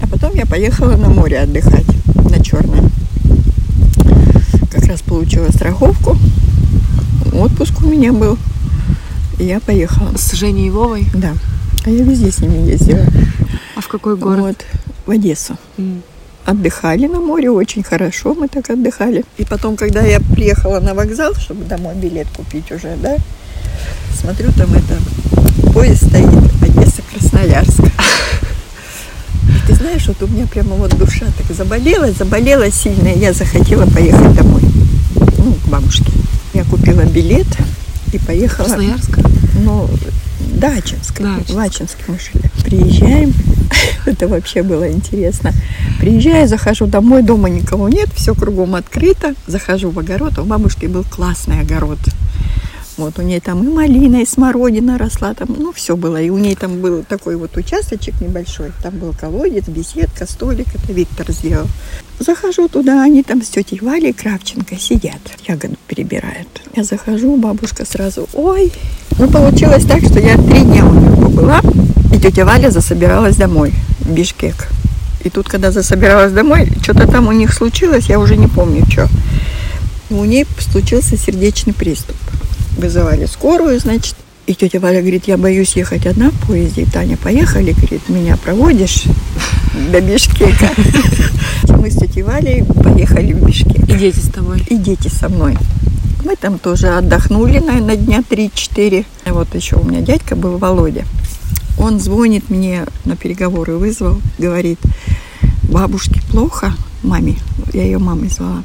А 0.00 0.06
потом 0.06 0.34
я 0.34 0.46
поехала 0.46 0.96
на 0.96 1.10
море 1.10 1.40
отдыхать, 1.40 1.84
на 2.30 2.42
Черное. 2.42 2.84
Как 4.72 4.84
раз 4.86 5.02
получила 5.02 5.50
страховку. 5.50 6.16
Отпуск 7.34 7.82
у 7.82 7.88
меня 7.88 8.14
был. 8.14 8.38
И 9.38 9.44
я 9.44 9.60
поехала. 9.60 10.16
С 10.16 10.32
Женей 10.32 10.70
Вовой? 10.70 11.06
Да. 11.14 11.34
А 11.84 11.90
я 11.90 12.02
везде 12.02 12.30
с 12.30 12.38
ними 12.38 12.66
ездила. 12.70 13.04
А 13.76 13.80
в 13.80 13.88
какой 13.88 14.16
город? 14.16 14.40
Вот, 14.40 14.64
в 15.06 15.10
Одессу. 15.10 15.56
М. 15.76 16.02
Отдыхали 16.48 17.06
на 17.06 17.20
море, 17.20 17.50
очень 17.50 17.82
хорошо 17.82 18.34
мы 18.34 18.48
так 18.48 18.70
отдыхали. 18.70 19.22
И 19.36 19.44
потом, 19.44 19.76
когда 19.76 20.00
я 20.00 20.18
приехала 20.18 20.80
на 20.80 20.94
вокзал, 20.94 21.34
чтобы 21.34 21.66
домой 21.66 21.94
билет 21.94 22.26
купить 22.34 22.72
уже, 22.72 22.96
да, 23.02 23.16
смотрю, 24.18 24.50
там 24.52 24.72
это, 24.72 24.96
поезд 25.74 26.06
стоит, 26.06 26.24
Одесса-Красноярск. 26.62 27.84
И 27.84 29.66
ты 29.66 29.74
знаешь, 29.74 30.08
вот 30.08 30.22
у 30.22 30.26
меня 30.26 30.46
прямо 30.46 30.76
вот 30.76 30.96
душа 30.96 31.26
так 31.36 31.54
заболела, 31.54 32.10
заболела 32.12 32.70
сильно, 32.70 33.08
и 33.08 33.18
я 33.18 33.34
захотела 33.34 33.84
поехать 33.84 34.34
домой, 34.34 34.62
ну, 35.36 35.52
к 35.52 35.68
бабушке. 35.68 36.10
Я 36.54 36.64
купила 36.64 37.02
билет 37.02 37.46
и 38.10 38.18
поехала. 38.18 38.68
Красноярск? 38.68 39.18
Ну, 39.62 39.86
Дачинск. 40.54 41.20
Дачинск. 41.20 41.50
В 41.50 41.58
Ачинске 41.58 42.04
мы 42.06 42.18
жили. 42.18 42.50
Приезжаем. 42.64 43.34
Это 44.06 44.28
вообще 44.28 44.62
было 44.62 44.90
интересно. 44.90 45.52
Приезжаю, 46.00 46.48
захожу 46.48 46.86
домой, 46.86 47.22
дома 47.22 47.48
никого 47.48 47.88
нет, 47.88 48.08
все 48.14 48.34
кругом 48.34 48.74
открыто. 48.74 49.34
Захожу 49.46 49.90
в 49.90 49.98
огород, 49.98 50.34
а 50.38 50.42
у 50.42 50.44
бабушки 50.44 50.86
был 50.86 51.04
классный 51.04 51.60
огород. 51.60 51.98
Вот 52.98 53.16
у 53.20 53.22
ней 53.22 53.38
там 53.38 53.62
и 53.62 53.72
малина, 53.72 54.22
и 54.22 54.26
смородина 54.26 54.98
росла, 54.98 55.32
там, 55.32 55.54
ну, 55.56 55.72
все 55.72 55.96
было. 55.96 56.20
И 56.20 56.30
у 56.30 56.38
ней 56.38 56.56
там 56.56 56.80
был 56.80 57.04
такой 57.04 57.36
вот 57.36 57.56
участочек 57.56 58.20
небольшой. 58.20 58.72
Там 58.82 58.98
был 58.98 59.14
колодец, 59.18 59.68
беседка, 59.68 60.26
столик. 60.26 60.66
Это 60.74 60.92
Виктор 60.92 61.30
сделал. 61.30 61.68
Захожу 62.18 62.68
туда, 62.68 63.04
они 63.04 63.22
там 63.22 63.40
с 63.42 63.50
тетей 63.50 63.78
Валей 63.80 64.12
Кравченко 64.12 64.76
сидят, 64.76 65.20
ягоду 65.46 65.76
перебирают. 65.86 66.48
Я 66.74 66.82
захожу, 66.82 67.36
бабушка 67.36 67.84
сразу, 67.84 68.28
ой. 68.32 68.72
Ну, 69.18 69.28
получилось 69.28 69.84
так, 69.84 70.00
что 70.04 70.20
я 70.20 70.36
три 70.36 70.60
дня 70.60 70.86
у 70.86 70.92
нее 70.94 71.10
побыла, 71.10 71.60
и 72.14 72.20
тетя 72.20 72.44
Валя 72.44 72.70
засобиралась 72.70 73.34
домой, 73.34 73.74
в 74.00 74.12
Бишкек. 74.12 74.68
И 75.24 75.28
тут, 75.28 75.48
когда 75.48 75.72
засобиралась 75.72 76.32
домой, 76.32 76.70
что-то 76.82 77.08
там 77.08 77.26
у 77.26 77.32
них 77.32 77.52
случилось, 77.52 78.06
я 78.08 78.20
уже 78.20 78.36
не 78.36 78.46
помню, 78.46 78.86
что. 78.88 79.08
У 80.10 80.24
ней 80.24 80.46
случился 80.58 81.16
сердечный 81.16 81.72
приступ. 81.72 82.16
Вызывали 82.76 83.26
скорую, 83.26 83.80
значит. 83.80 84.14
И 84.46 84.54
тетя 84.54 84.78
Валя 84.78 85.00
говорит, 85.00 85.24
я 85.26 85.36
боюсь 85.36 85.76
ехать 85.76 86.06
одна 86.06 86.30
в 86.30 86.46
поезде. 86.46 86.82
И 86.82 86.86
Таня, 86.86 87.16
поехали, 87.16 87.72
говорит, 87.72 88.08
меня 88.08 88.36
проводишь 88.36 89.02
до 89.90 90.00
Бишкека. 90.00 90.70
Мы 91.76 91.90
с 91.90 91.96
тетей 91.96 92.22
Валей 92.22 92.64
поехали 92.64 93.32
в 93.32 93.44
Бишкек. 93.44 93.88
И 93.88 93.94
дети 93.94 94.20
с 94.20 94.30
тобой? 94.30 94.64
И 94.70 94.76
дети 94.76 95.08
со 95.08 95.28
мной. 95.28 95.58
Мы 96.24 96.36
там 96.36 96.58
тоже 96.58 96.88
отдохнули, 96.88 97.58
наверное, 97.58 97.96
дня 97.96 98.22
3-4. 98.28 99.06
И 99.26 99.30
Вот 99.30 99.54
еще 99.54 99.76
у 99.76 99.84
меня 99.84 100.00
дядька 100.00 100.36
был, 100.36 100.58
Володя. 100.58 101.04
Он 101.78 102.00
звонит 102.00 102.50
мне 102.50 102.86
на 103.04 103.16
переговоры, 103.16 103.76
вызвал, 103.76 104.20
говорит, 104.38 104.80
бабушке 105.70 106.20
плохо, 106.30 106.72
маме, 107.04 107.36
я 107.72 107.84
ее 107.84 107.98
мамой 107.98 108.30
звала. 108.30 108.64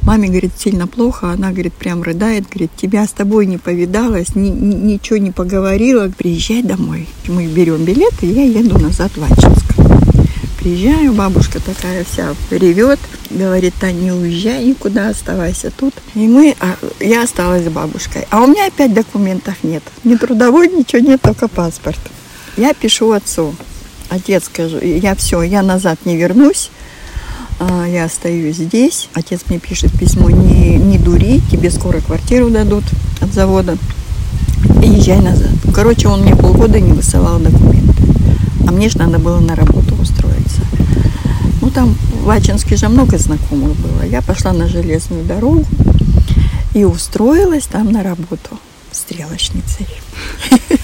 Маме, 0.00 0.28
говорит, 0.28 0.52
сильно 0.58 0.86
плохо, 0.86 1.30
она, 1.32 1.50
говорит, 1.50 1.72
прям 1.74 2.02
рыдает, 2.02 2.44
говорит, 2.48 2.70
тебя 2.76 3.06
с 3.06 3.10
тобой 3.12 3.46
не 3.46 3.56
повидалась, 3.58 4.34
ни- 4.34 4.48
ни- 4.48 4.92
ничего 4.92 5.16
не 5.18 5.30
поговорила, 5.32 6.10
приезжай 6.16 6.62
домой. 6.62 7.08
Мы 7.28 7.46
берем 7.46 7.84
билет, 7.84 8.12
и 8.22 8.26
я 8.26 8.44
еду 8.44 8.78
назад 8.78 9.12
в 9.16 9.22
Ачинск. 9.24 9.63
Приезжаю, 10.64 11.12
бабушка 11.12 11.60
такая 11.60 12.04
вся 12.04 12.34
ревет, 12.50 12.98
говорит, 13.28 13.74
Тань, 13.78 14.00
не 14.00 14.12
уезжай 14.12 14.64
никуда, 14.64 15.10
оставайся 15.10 15.70
тут. 15.70 15.92
И 16.14 16.20
мы, 16.20 16.56
а, 16.58 16.76
я 17.00 17.22
осталась 17.22 17.66
с 17.66 17.68
бабушкой. 17.68 18.26
А 18.30 18.42
у 18.42 18.46
меня 18.46 18.68
опять 18.68 18.94
документов 18.94 19.56
нет. 19.62 19.82
Ни 20.04 20.16
трудовой, 20.16 20.68
ничего 20.70 21.02
нет, 21.02 21.20
только 21.20 21.48
паспорт. 21.48 21.98
Я 22.56 22.72
пишу 22.72 23.12
отцу. 23.12 23.54
Отец, 24.08 24.44
скажу, 24.44 24.78
я 24.80 25.14
все, 25.16 25.42
я 25.42 25.60
назад 25.62 25.98
не 26.06 26.16
вернусь. 26.16 26.70
А, 27.60 27.86
Я 27.86 28.04
остаюсь 28.04 28.56
здесь. 28.56 29.10
Отец 29.12 29.40
мне 29.50 29.58
пишет 29.58 29.92
письмо, 29.92 30.30
не, 30.30 30.76
не 30.78 30.96
дури, 30.96 31.42
тебе 31.50 31.70
скоро 31.70 32.00
квартиру 32.00 32.48
дадут 32.48 32.84
от 33.20 33.34
завода. 33.34 33.76
И 34.82 34.86
езжай 34.86 35.20
назад. 35.20 35.50
Короче, 35.74 36.08
он 36.08 36.22
мне 36.22 36.34
полгода 36.34 36.80
не 36.80 36.94
высылал 36.94 37.38
документы. 37.38 38.02
А 38.66 38.72
мне 38.72 38.88
же 38.88 38.96
надо 38.96 39.18
было 39.18 39.40
на 39.40 39.54
работу 39.54 39.94
устроиться. 40.00 40.23
Там 41.74 41.96
в 42.22 42.30
Ачинске 42.30 42.76
же 42.76 42.88
много 42.88 43.18
знакомых 43.18 43.76
было. 43.76 44.02
Я 44.04 44.22
пошла 44.22 44.52
на 44.52 44.68
железную 44.68 45.24
дорогу 45.24 45.66
и 46.72 46.84
устроилась 46.84 47.66
там 47.66 47.90
на 47.90 48.02
работу 48.02 48.58
стрелочницей. 48.92 49.86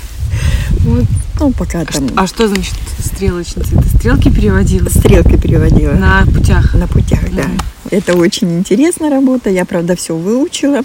Вот, 0.82 1.04
ну, 1.38 1.52
пока 1.52 1.84
там 1.84 2.08
А 2.16 2.26
что 2.26 2.48
значит 2.48 2.74
стрелочница? 2.98 3.76
Ты 3.76 3.98
стрелки 3.98 4.30
переводила? 4.30 4.88
стрелки 4.88 5.36
переводила. 5.36 5.92
На 5.92 6.24
путях? 6.24 6.74
На 6.74 6.86
путях, 6.86 7.20
да. 7.32 7.44
Это 7.90 8.16
очень 8.16 8.58
интересная 8.58 9.10
работа. 9.10 9.50
Я, 9.50 9.66
правда, 9.66 9.94
все 9.94 10.16
выучила, 10.16 10.82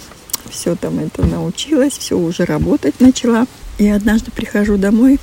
все 0.50 0.74
там 0.74 0.98
это 0.98 1.24
научилась, 1.24 1.94
все 1.94 2.18
уже 2.18 2.44
работать 2.44 3.00
начала. 3.00 3.46
И 3.78 3.88
однажды 3.88 4.30
прихожу 4.30 4.76
домой 4.76 5.18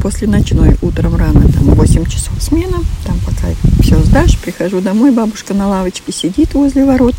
после 0.00 0.28
ночной, 0.28 0.76
утром 0.82 1.16
рано, 1.16 1.48
там 1.48 1.74
8 1.74 2.06
часов 2.06 2.32
смена, 2.40 2.78
там 3.04 3.18
пока 3.24 3.48
все 3.80 3.98
сдашь, 4.02 4.38
прихожу 4.38 4.80
домой, 4.80 5.12
бабушка 5.12 5.54
на 5.54 5.68
лавочке 5.68 6.12
сидит 6.12 6.54
возле 6.54 6.84
ворот 6.84 7.14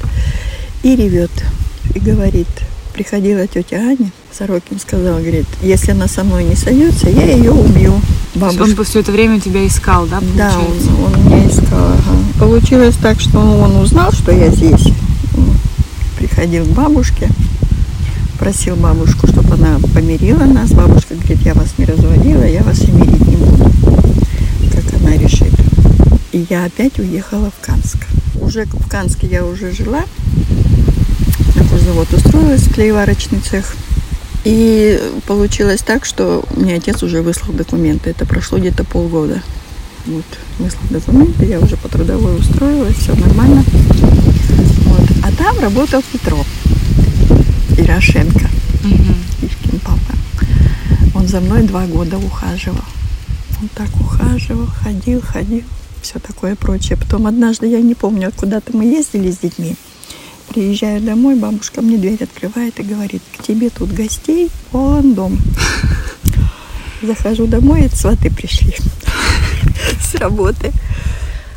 и 0.83 0.95
ревет. 0.95 1.31
И 1.93 1.99
говорит, 1.99 2.47
приходила 2.93 3.47
тетя 3.47 3.77
Аня, 3.77 4.11
Сорокин 4.31 4.79
сказал, 4.79 5.19
говорит, 5.19 5.45
если 5.61 5.91
она 5.91 6.07
со 6.07 6.23
мной 6.23 6.43
не 6.43 6.55
сойдется, 6.55 7.09
я 7.09 7.23
ее 7.23 7.51
убью. 7.51 7.93
Бабушка 8.35 8.79
Он 8.79 8.85
все 8.85 8.99
это 8.99 9.11
время 9.11 9.39
тебя 9.39 9.65
искал, 9.65 10.07
да, 10.07 10.19
да, 10.35 10.51
получается? 10.51 10.89
он, 10.91 11.13
он 11.13 11.25
меня 11.25 11.47
искал. 11.47 11.79
ага. 11.79 12.39
Получилось 12.39 12.95
так, 13.01 13.19
что 13.21 13.39
он 13.39 13.77
узнал, 13.77 14.11
что 14.11 14.31
я 14.31 14.49
здесь. 14.49 14.89
Приходил 16.17 16.65
к 16.65 16.69
бабушке, 16.69 17.29
просил 18.45 18.75
бабушку, 18.75 19.25
чтобы 19.25 19.55
она 19.55 19.79
помирила 19.95 20.43
нас. 20.43 20.69
Бабушка 20.69 21.15
говорит, 21.15 21.39
я 21.41 21.55
вас 21.55 21.79
не 21.79 21.85
разводила, 21.85 22.43
я 22.43 22.61
вас 22.61 22.79
и 22.81 22.91
мирить 22.91 23.27
не 23.27 23.37
буду, 23.37 23.71
как 24.71 25.01
она 25.01 25.17
решит. 25.17 25.51
И 26.31 26.45
я 26.47 26.65
опять 26.65 26.99
уехала 26.99 27.49
в 27.49 27.65
Канск. 27.65 27.97
Уже 28.39 28.65
в 28.65 28.87
Канске 28.87 29.25
я 29.25 29.43
уже 29.43 29.71
жила. 29.71 30.03
На 31.55 31.63
кожзавод 31.67 32.13
устроилась, 32.13 32.67
клееварочный 32.67 33.39
цех. 33.39 33.75
И 34.43 35.01
получилось 35.25 35.81
так, 35.81 36.05
что 36.05 36.45
мне 36.55 36.75
отец 36.75 37.01
уже 37.01 37.23
выслал 37.23 37.51
документы. 37.51 38.11
Это 38.11 38.27
прошло 38.27 38.59
где-то 38.59 38.83
полгода. 38.83 39.41
Вот, 40.05 40.25
выслал 40.59 40.83
документы, 40.91 41.47
я 41.47 41.59
уже 41.59 41.77
по 41.77 41.89
трудовой 41.89 42.37
устроилась, 42.37 42.95
все 42.95 43.15
нормально. 43.15 43.63
Вот. 44.85 45.09
А 45.23 45.31
там 45.35 45.57
работал 45.59 46.03
Петров 46.11 46.45
Ирошенко, 47.77 48.49
Мгм. 48.83 49.15
Ивкин 49.41 49.79
папа. 49.79 50.15
Он 51.13 51.27
за 51.27 51.39
мной 51.41 51.63
два 51.63 51.85
года 51.85 52.17
ухаживал. 52.17 52.83
Он 53.61 53.69
так 53.73 53.89
ухаживал, 53.99 54.67
ходил, 54.67 55.21
ходил, 55.21 55.63
все 56.01 56.19
такое 56.19 56.55
прочее. 56.55 56.97
Потом 56.97 57.27
однажды, 57.27 57.67
я 57.67 57.81
не 57.81 57.95
помню, 57.95 58.31
куда-то 58.35 58.75
мы 58.75 58.85
ездили 58.85 59.31
с 59.31 59.39
детьми. 59.39 59.75
Приезжаю 60.49 61.01
домой, 61.01 61.35
бабушка 61.35 61.81
мне 61.81 61.97
дверь 61.97 62.23
открывает 62.23 62.79
и 62.79 62.83
говорит, 62.83 63.23
к 63.37 63.43
тебе 63.43 63.69
тут 63.69 63.91
гостей 63.91 64.49
полон 64.71 65.13
дом. 65.15 65.39
Захожу 67.01 67.47
домой, 67.47 67.81
это 67.81 67.97
сваты 67.97 68.29
пришли 68.31 68.75
с 70.01 70.15
работы. 70.15 70.71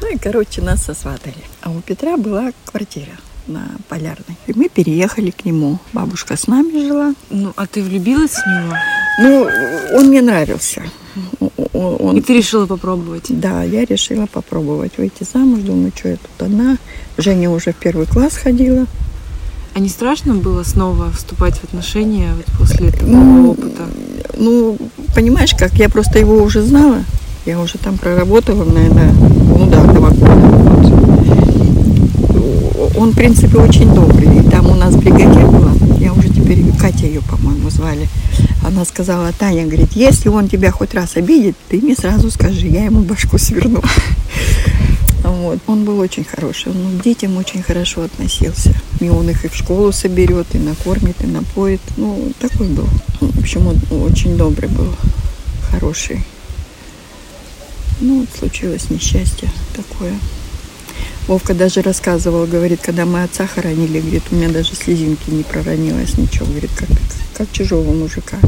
Ну 0.00 0.14
и, 0.14 0.18
короче, 0.18 0.62
нас 0.62 0.84
сосватали. 0.84 1.37
А 1.62 1.70
у 1.70 1.80
Петра 1.80 2.16
была 2.16 2.52
квартира 2.64 3.12
на 3.49 3.62
Полярной. 3.88 4.37
И 4.47 4.52
мы 4.55 4.69
переехали 4.69 5.31
к 5.31 5.45
нему. 5.45 5.78
Бабушка 5.93 6.37
с 6.37 6.47
нами 6.47 6.87
жила. 6.87 7.14
Ну, 7.31 7.52
а 7.57 7.67
ты 7.67 7.83
влюбилась 7.83 8.33
в 8.33 8.47
него? 8.47 8.75
Ну, 9.21 9.49
он 9.97 10.09
мне 10.09 10.23
нравился. 10.23 10.83
Он, 11.73 12.17
И 12.17 12.21
ты 12.21 12.35
решила 12.35 12.67
попробовать? 12.67 13.26
Да, 13.28 13.62
я 13.62 13.85
решила 13.85 14.26
попробовать 14.26 14.99
выйти 14.99 15.25
замуж. 15.33 15.61
Думаю, 15.61 15.93
что 15.97 16.09
я 16.11 16.17
тут 16.17 16.47
одна. 16.47 16.76
Женя 17.17 17.50
уже 17.50 17.73
в 17.73 17.76
первый 17.76 18.07
класс 18.07 18.37
ходила. 18.37 18.87
А 19.75 19.81
не 19.81 19.88
страшно 19.88 20.35
было 20.35 20.62
снова 20.62 21.11
вступать 21.12 21.57
в 21.59 21.64
отношения 21.64 22.33
вот 22.35 22.47
после 22.59 22.87
Ну, 22.87 22.93
такого 22.93 23.47
опыта? 23.50 23.83
Ну, 24.37 24.78
понимаешь, 25.14 25.55
как 25.59 25.73
я 25.75 25.88
просто 25.88 26.19
его 26.19 26.43
уже 26.43 26.62
знала. 26.62 27.05
Я 27.47 27.61
уже 27.61 27.78
там 27.78 27.97
проработала, 27.97 28.64
наверное, 28.64 29.12
ну 29.12 29.71
да, 29.71 29.83
два 29.85 30.11
года. 30.11 30.35
Вот. 30.35 30.88
Он, 32.97 33.12
в 33.12 33.14
принципе, 33.14 33.59
очень 33.59 33.92
добрый. 33.95 34.38
И 34.38 34.50
там 34.50 34.66
у 34.71 34.75
нас 34.75 34.95
бригадир 34.97 35.47
была, 35.47 35.73
я 35.99 36.12
уже 36.12 36.28
теперь, 36.28 36.64
Катя 36.80 37.07
ее, 37.07 37.21
по-моему, 37.21 37.71
звали. 37.71 38.09
Она 38.64 38.85
сказала, 38.85 39.33
Таня, 39.33 39.64
говорит, 39.66 39.92
если 39.92 40.28
он 40.28 40.49
тебя 40.49 40.71
хоть 40.71 40.95
раз 40.95 41.16
обидит, 41.16 41.57
ты 41.68 41.80
мне 41.80 41.95
сразу 41.95 42.30
скажи, 42.30 42.66
я 42.66 42.85
ему 42.85 43.00
башку 43.00 43.38
сверну. 43.38 43.83
Вот. 45.25 45.59
Он 45.66 45.85
был 45.85 45.99
очень 45.99 46.25
хороший, 46.25 46.73
он 46.73 46.99
к 46.99 47.02
детям 47.02 47.37
очень 47.37 47.62
хорошо 47.62 48.02
относился. 48.02 48.75
И 49.00 49.09
он 49.09 49.28
их 49.28 49.45
и 49.45 49.49
в 49.49 49.54
школу 49.54 49.92
соберет, 49.92 50.47
и 50.54 50.59
накормит, 50.59 51.16
и 51.23 51.26
напоит. 51.26 51.80
Ну, 51.97 52.33
такой 52.38 52.68
был. 52.68 52.88
В 53.21 53.38
общем, 53.38 53.66
он 53.66 53.76
очень 54.02 54.37
добрый 54.37 54.68
был, 54.68 54.95
хороший. 55.71 56.25
Ну, 58.00 58.21
вот 58.21 58.28
случилось 58.38 58.90
несчастье 58.90 59.50
такое. 59.75 60.14
Вовка 61.28 61.52
даже 61.52 61.82
рассказывал, 61.82 62.47
говорит, 62.47 62.80
когда 62.82 63.04
мы 63.04 63.23
отца 63.23 63.47
хоронили, 63.47 64.00
говорит, 64.00 64.23
у 64.30 64.35
меня 64.35 64.49
даже 64.49 64.75
слезинки 64.75 65.28
не 65.28 65.42
проронилось, 65.42 66.16
ничего, 66.16 66.47
говорит, 66.47 66.70
как, 66.75 66.88
как 67.37 67.52
чужого 67.52 67.92
мужика. 67.92 68.38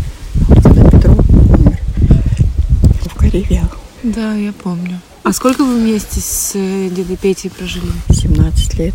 Вот 0.49 0.63
когда 0.63 0.89
Петров 0.89 1.19
умер, 1.29 1.79
Вовка 3.05 3.27
ревел. 3.27 3.69
Да, 4.03 4.35
я 4.35 4.55
помню. 4.55 4.99
А 5.25 5.35
сколько 5.35 5.63
вы 5.63 5.75
вместе 5.75 6.21
с 6.21 6.53
э, 6.55 6.89
дедой 6.91 7.19
Петей 7.19 7.51
прожили? 7.51 7.93
17 8.09 8.75
лет. 8.79 8.95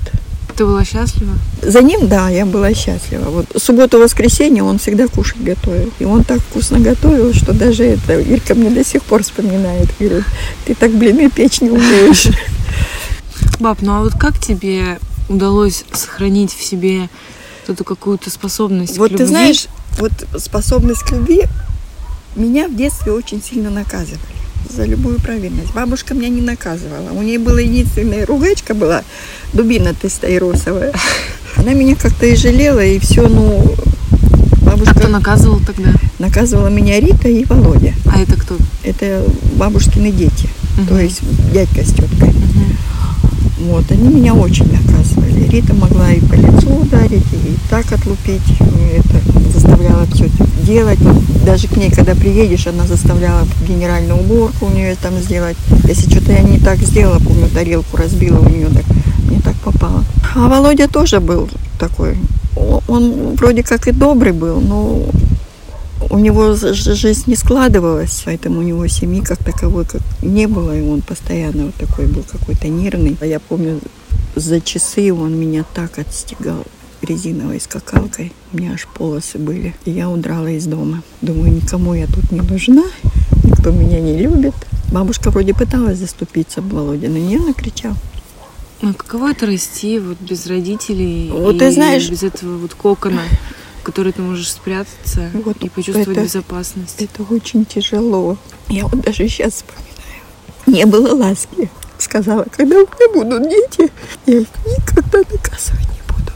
Ты 0.58 0.66
была 0.66 0.84
счастлива? 0.84 1.34
За 1.62 1.84
ним, 1.84 2.08
да, 2.08 2.30
я 2.30 2.48
была 2.48 2.74
счастлива. 2.74 3.30
Вот 3.30 3.46
субботу-воскресенье 3.56 4.64
он 4.64 4.80
всегда 4.80 5.08
кушать 5.08 5.44
готовил. 5.44 5.92
И 6.00 6.06
он 6.06 6.24
так 6.24 6.40
вкусно 6.40 6.80
готовил, 6.80 7.36
что 7.36 7.54
даже 7.54 7.84
это 7.84 8.20
Ирка 8.20 8.56
мне 8.56 8.72
до 8.72 8.84
сих 8.84 9.04
пор 9.04 9.22
вспоминает. 9.22 9.90
Говорит, 10.00 10.24
ты 10.66 10.74
так 10.74 10.92
блины 10.92 11.30
печь 11.30 11.62
не 11.62 11.70
умеешь. 11.70 12.30
Баб, 13.60 13.82
ну 13.82 13.94
а 13.94 14.02
вот 14.04 14.14
как 14.14 14.40
тебе 14.40 15.00
удалось 15.30 15.86
сохранить 15.94 16.54
в 16.54 16.64
себе 16.64 17.10
эту 17.68 17.84
какую-то 17.84 18.30
способность 18.30 18.98
Вот 18.98 19.10
к 19.10 19.12
любви? 19.14 19.18
ты 19.26 19.30
знаешь, 19.30 19.68
вот 19.98 20.12
способность 20.38 21.02
к 21.02 21.12
любви 21.12 21.44
меня 22.36 22.68
в 22.68 22.76
детстве 22.76 23.12
очень 23.14 23.42
сильно 23.42 23.70
наказывали 23.70 24.20
за 24.70 24.84
любую 24.86 25.20
провинность. 25.20 25.74
Бабушка 25.74 26.14
меня 26.14 26.30
не 26.30 26.42
наказывала. 26.42 27.12
У 27.12 27.22
нее 27.22 27.40
была 27.40 27.62
единственная 27.62 28.26
ругачка 28.26 28.74
была, 28.74 29.04
дубина 29.54 29.94
тестайросовая. 29.94 30.92
Она 31.56 31.74
меня 31.74 31.96
как-то 31.96 32.26
и 32.26 32.36
жалела, 32.36 32.84
и 32.84 33.00
все, 33.00 33.28
ну, 33.28 33.74
А 34.64 34.66
бабушка 34.72 34.96
кто 34.96 35.08
наказывал 35.08 35.60
тогда? 35.66 35.92
наказывала 36.20 36.68
меня 36.68 37.00
Рита 37.00 37.30
и 37.30 37.46
Володя. 37.46 37.94
А 38.06 38.20
это 38.20 38.36
кто? 38.40 38.58
Это 38.84 39.24
бабушкины 39.56 40.12
дети, 40.12 40.50
то 40.88 40.94
Мгм. 40.96 41.04
есть 41.04 41.22
дядька 41.54 41.84
с 41.84 41.94
теткой. 41.94 42.30
Мгм. 42.30 42.78
Вот, 43.66 43.92
они 43.92 44.10
меня 44.10 44.34
очень 44.36 44.72
наказывали. 44.72 45.48
Рита 45.50 45.74
могла 45.74 46.12
и 46.12 46.20
по 46.20 46.34
лицу 46.34 46.70
ударить, 46.82 47.26
и 47.34 47.56
так 47.70 47.92
отлупить. 47.92 48.42
Это 48.96 49.20
заставляла 49.52 50.06
все 50.06 50.30
делать. 50.64 51.00
Даже 51.46 51.68
к 51.68 51.76
ней, 51.76 51.90
когда 51.90 52.14
приедешь, 52.14 52.68
она 52.68 52.86
заставляла 52.86 53.48
генеральную 53.68 54.20
уборку 54.20 54.68
у 54.68 54.70
нее 54.70 54.96
там 55.02 55.14
сделать. 55.20 55.58
Если 55.88 56.10
что-то 56.10 56.32
я 56.32 56.42
не 56.42 56.60
так 56.60 56.78
сделала, 56.80 57.20
помню, 57.20 57.48
тарелку 57.50 57.98
разбила 57.98 58.40
у 58.40 58.50
нее, 58.50 58.68
так 58.68 58.86
не 59.32 59.40
так 59.40 59.56
попало. 59.56 60.04
А 60.36 60.48
Володя 60.48 60.88
тоже 60.88 61.20
был 61.20 61.50
такой. 61.80 62.18
Он 62.88 63.36
вроде 63.36 63.64
как 63.64 63.88
и 63.88 63.92
добрый 63.92 64.32
был, 64.32 64.62
но 64.62 65.04
у 66.10 66.18
него 66.18 66.56
жизнь 66.56 67.24
не 67.28 67.36
складывалась, 67.36 68.22
поэтому 68.26 68.60
у 68.60 68.64
него 68.64 68.88
семьи 68.88 69.22
как 69.22 69.44
таковой 69.44 69.86
как 69.86 70.02
не 70.22 70.48
было, 70.48 70.78
и 70.78 70.82
он 70.82 71.02
постоянно 71.02 71.66
вот 71.66 71.76
такой 71.76 72.08
был 72.08 72.24
какой-то 72.24 72.68
нервный. 72.68 73.18
А 73.22 73.26
я 73.26 73.40
помню, 73.40 73.80
за 74.36 74.62
часы 74.62 75.14
он 75.14 75.36
меня 75.40 75.64
так 75.74 76.00
отстегал 76.00 76.64
резиновой 77.02 77.60
скакалкой. 77.60 78.34
У 78.52 78.58
меня 78.58 78.74
аж 78.74 78.88
полосы 78.88 79.38
были. 79.38 79.76
И 79.86 79.92
я 79.92 80.10
удрала 80.10 80.50
из 80.50 80.66
дома. 80.66 81.04
Думаю, 81.22 81.54
никому 81.54 81.94
я 81.94 82.08
тут 82.08 82.32
не 82.32 82.42
нужна, 82.42 82.84
никто 83.44 83.72
меня 83.72 84.00
не 84.00 84.18
любит. 84.18 84.56
Бабушка 84.92 85.30
вроде 85.30 85.54
пыталась 85.54 86.00
заступиться, 86.00 86.62
Володя 86.62 87.10
на 87.10 87.18
нее 87.18 87.40
накричал. 87.40 87.94
Ну, 88.82 88.94
каково 88.94 89.32
это 89.32 89.46
расти 89.46 90.00
вот 90.00 90.18
без 90.20 90.48
родителей 90.48 91.30
Вот 91.32 91.56
и 91.56 91.60
ты 91.60 91.72
знаешь- 91.72 92.10
без 92.10 92.24
этого 92.24 92.58
вот 92.58 92.74
кокона, 92.74 93.22
в 93.86 93.88
который 93.88 94.14
ты 94.14 94.24
можешь 94.24 94.52
спрятаться 94.52 95.30
Вот 95.46 95.58
и 95.58 95.70
почувствовать 95.70 96.08
это- 96.08 96.24
безопасность? 96.24 96.96
Это 96.98 97.22
очень 97.30 97.66
тяжело. 97.66 98.36
Я 98.68 98.88
вот 98.88 99.02
даже 99.02 99.28
сейчас 99.28 99.54
вспоминаю. 99.54 99.86
Не 100.66 100.86
было 100.88 101.14
ласки. 101.14 101.70
Сказала, 102.00 102.48
когда 102.52 102.78
у 102.78 102.80
меня 102.80 103.14
будут 103.14 103.44
дети, 103.48 103.92
я 104.26 104.40
их 104.40 104.48
никогда 104.66 105.20
наказывать 105.20 105.88
не 105.92 106.02
буду. 106.08 106.32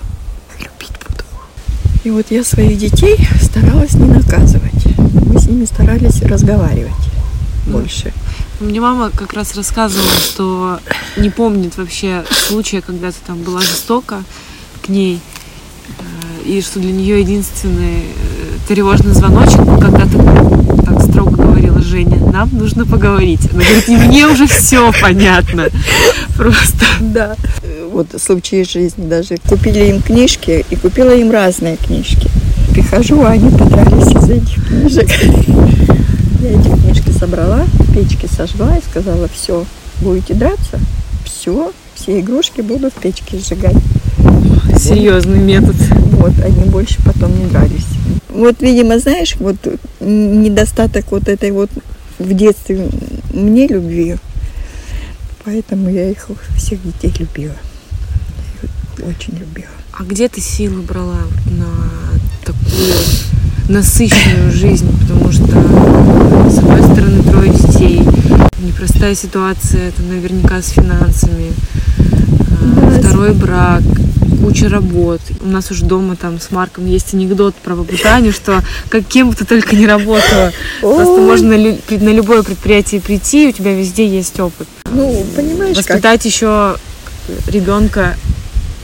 Любить 0.60 0.91
буду. 1.08 1.24
И 2.04 2.12
вот 2.12 2.28
я 2.30 2.43
своих 2.43 2.78
детей 2.78 3.17
старалась 3.41 3.95
не 3.95 4.06
наказывать. 4.06 4.86
Мы 5.26 5.39
с 5.39 5.47
ними 5.47 5.65
старались 5.65 6.21
разговаривать 6.21 6.93
больше. 7.65 8.13
Мне 8.60 8.80
мама 8.80 9.10
как 9.10 9.34
раз 9.34 9.56
рассказывала, 9.56 10.12
что 10.19 10.80
не 11.17 11.32
помнит 11.32 11.78
вообще 11.78 12.24
случая, 12.30 12.82
когда 12.82 13.12
ты 13.12 13.17
там 13.26 13.41
была 13.41 13.62
жестока 13.62 14.24
к 14.84 14.89
ней, 14.89 15.19
и 16.45 16.62
что 16.62 16.80
для 16.80 16.91
нее 16.91 17.19
единственный 17.21 18.04
э, 18.04 18.67
тревожный 18.67 19.13
звоночек 19.13 19.60
был, 19.62 19.80
когда 19.80 20.06
ты 20.06 20.17
так 20.86 21.02
строго 21.02 21.36
говорила, 21.36 21.82
Женя, 21.82 22.17
нам 22.32 22.49
нужно 22.54 22.86
поговорить. 22.86 23.41
Она 23.54 23.63
говорит, 23.63 23.89
и 23.89 23.95
мне 23.95 24.28
уже 24.28 24.47
все 24.47 24.91
понятно. 25.02 25.69
Просто. 26.36 26.86
Да. 26.99 27.36
Вот 27.91 28.08
случаи 28.17 28.63
жизни 28.63 29.08
даже. 29.08 29.38
Купили 29.47 29.86
им 29.86 30.02
книжки 30.02 30.65
и 30.69 30.75
купила 30.75 31.13
им 31.15 31.32
разные 31.32 31.78
книжки. 31.78 32.30
Прихожу, 32.71 33.21
а 33.23 33.30
они 33.30 33.49
подрались 33.49 34.12
из 34.15 34.30
этих 34.30 34.67
книжек. 34.67 35.10
Я 36.41 36.52
эти 36.52 36.69
книжки 36.69 37.12
собрала, 37.12 37.65
в 37.73 37.93
печке 37.93 38.28
сожгла 38.28 38.78
и 38.78 38.82
сказала, 38.82 39.28
все, 39.28 39.65
будете 39.99 40.34
драться, 40.34 40.80
все, 41.25 41.73
все 41.95 42.19
игрушки 42.21 42.62
буду 42.62 42.89
в 42.89 42.93
печке 42.93 43.38
сжигать. 43.39 43.75
Серьезный 44.78 45.39
метод. 45.39 45.75
Вот, 46.19 46.34
они 46.43 46.65
больше 46.65 46.97
потом 47.03 47.38
не 47.39 47.45
дрались. 47.45 47.88
Вот, 48.27 48.62
видимо, 48.62 48.99
знаешь, 48.99 49.36
вот 49.39 49.55
недостаток 50.01 51.05
вот 51.12 51.29
этой 51.29 51.51
вот 51.51 51.69
в 52.19 52.34
детстве 52.34 52.89
мне 53.34 53.67
любви, 53.67 54.17
поэтому 55.45 55.89
я 55.89 56.10
их 56.10 56.27
всех 56.58 56.79
детей 56.84 57.13
любила. 57.19 57.55
Очень 58.97 59.39
любила. 59.39 59.69
А 59.97 60.03
где 60.03 60.27
ты 60.27 60.41
силы 60.41 60.82
брала 60.82 61.21
на 61.45 61.69
такую 62.45 62.93
насыщенную 63.69 64.51
жизнь? 64.51 64.91
Потому 64.99 65.32
что, 65.32 66.49
с 66.49 66.58
одной 66.58 66.84
стороны, 66.84 67.23
трое 67.23 67.53
детей, 67.53 68.01
непростая 68.60 69.15
ситуация, 69.15 69.88
это 69.88 70.01
наверняка 70.03 70.62
с 70.62 70.69
финансами, 70.69 71.51
а, 71.97 72.91
Да, 72.91 72.99
второй 72.99 73.34
брак, 73.34 73.84
куча 74.38 74.70
работ. 74.70 75.22
У 75.42 75.48
нас 75.48 75.72
уже 75.72 75.86
дома 75.86 76.15
там 76.15 76.39
с 76.39 76.52
Марком 76.52 76.86
есть 76.86 77.13
анекдот 77.13 77.56
про 77.56 77.76
Таню, 78.02 78.32
что 78.32 78.63
каким 78.89 79.30
бы 79.30 79.36
ты 79.36 79.46
только 79.46 79.76
не 79.76 79.88
работала, 79.88 80.52
просто 80.82 81.22
можно 81.22 81.50
на 81.50 81.58
лю- 81.58 81.80
на 81.89 82.10
любое 82.10 82.44
предприятие 82.44 83.02
прийти, 83.02 83.46
и 83.46 83.50
у 83.50 83.52
тебя 83.52 83.74
везде 83.74 84.08
есть 84.08 84.39
опыт. 84.39 84.68
Ну, 84.92 85.26
понимаешь, 85.36 85.78
как? 85.78 85.89
Воспитать 85.89 86.26
еще 86.26 86.76
ребенка 87.48 88.15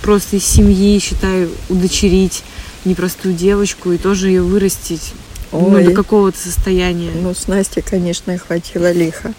просто 0.01 0.37
из 0.37 0.45
семьи, 0.45 0.99
считаю, 0.99 1.49
удочерить 1.69 2.43
непростую 2.85 3.33
девочку 3.33 3.91
и 3.91 3.97
тоже 3.97 4.27
ее 4.27 4.43
вырастить 4.43 5.13
ну, 5.51 5.73
Ой. 5.73 5.83
до 5.83 5.91
какого-то 5.91 6.37
состояния. 6.37 7.11
Ну, 7.19 7.33
с 7.33 7.47
Настей, 7.47 7.81
конечно, 7.81 8.37
хватило 8.37 8.91
лихо. 8.91 9.33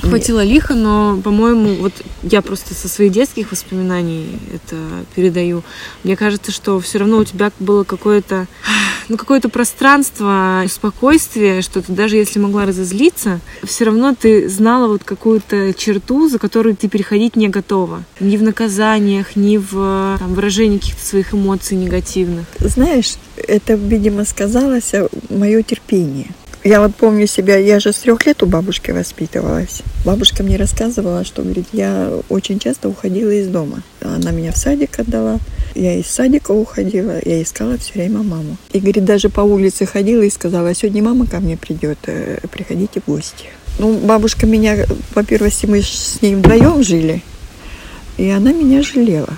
Хватило 0.00 0.44
лихо, 0.44 0.74
но, 0.74 1.20
по-моему, 1.22 1.74
вот 1.76 1.92
я 2.22 2.42
просто 2.42 2.74
со 2.74 2.88
своих 2.88 3.12
детских 3.12 3.50
воспоминаний 3.50 4.38
это 4.52 4.76
передаю. 5.14 5.62
Мне 6.04 6.16
кажется, 6.16 6.52
что 6.52 6.78
все 6.80 6.98
равно 6.98 7.18
у 7.18 7.24
тебя 7.24 7.50
было 7.58 7.84
какое-то 7.84 8.46
ну, 9.08 9.16
какое-то 9.16 9.48
пространство, 9.48 10.64
спокойствие, 10.68 11.62
что 11.62 11.82
ты 11.82 11.92
даже 11.92 12.16
если 12.16 12.38
могла 12.38 12.66
разозлиться, 12.66 13.40
все 13.62 13.84
равно 13.84 14.14
ты 14.18 14.48
знала 14.48 14.88
вот 14.88 15.04
какую-то 15.04 15.72
черту, 15.74 16.28
за 16.28 16.38
которую 16.38 16.76
ты 16.76 16.88
переходить 16.88 17.36
не 17.36 17.48
готова. 17.48 18.02
Ни 18.20 18.36
в 18.36 18.42
наказаниях, 18.42 19.36
ни 19.36 19.58
в 19.58 20.16
там, 20.18 20.34
выражении 20.34 20.78
каких-то 20.78 21.04
своих 21.04 21.34
эмоций 21.34 21.76
негативных. 21.76 22.46
Знаешь, 22.58 23.14
это, 23.36 23.74
видимо, 23.74 24.24
сказалось 24.24 24.92
мое 25.30 25.62
терпение. 25.62 26.28
Я 26.66 26.80
вот 26.80 26.96
помню 26.96 27.28
себя, 27.28 27.56
я 27.58 27.78
же 27.78 27.92
с 27.92 27.98
трех 27.98 28.26
лет 28.26 28.42
у 28.42 28.46
бабушки 28.46 28.90
воспитывалась. 28.90 29.82
Бабушка 30.04 30.42
мне 30.42 30.56
рассказывала, 30.56 31.24
что, 31.24 31.42
говорит, 31.42 31.68
я 31.70 32.10
очень 32.28 32.58
часто 32.58 32.88
уходила 32.88 33.30
из 33.30 33.46
дома. 33.46 33.84
Она 34.00 34.32
меня 34.32 34.50
в 34.50 34.56
садик 34.56 34.98
отдала. 34.98 35.38
Я 35.76 35.94
из 35.94 36.08
садика 36.08 36.50
уходила, 36.50 37.20
я 37.24 37.40
искала 37.40 37.78
все 37.78 37.92
время 37.92 38.24
маму. 38.24 38.56
И, 38.72 38.80
говорит, 38.80 39.04
даже 39.04 39.28
по 39.28 39.42
улице 39.42 39.86
ходила 39.86 40.22
и 40.22 40.28
сказала, 40.28 40.74
сегодня 40.74 41.04
мама 41.04 41.28
ко 41.28 41.38
мне 41.38 41.56
придет, 41.56 41.98
э, 42.06 42.40
приходите 42.50 43.00
в 43.00 43.08
гости. 43.08 43.46
Ну, 43.78 43.98
бабушка 43.98 44.46
меня, 44.46 44.86
по 45.14 45.22
первости, 45.22 45.66
мы 45.66 45.82
с 45.82 46.20
ней 46.20 46.34
вдвоем 46.34 46.82
жили, 46.82 47.22
и 48.16 48.28
она 48.28 48.52
меня 48.52 48.82
жалела. 48.82 49.36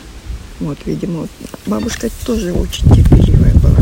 Вот, 0.60 0.78
видимо, 0.86 1.28
бабушка 1.66 2.08
тоже 2.24 2.54
очень 2.54 2.88
терпеливая 2.88 3.52
была. 3.56 3.76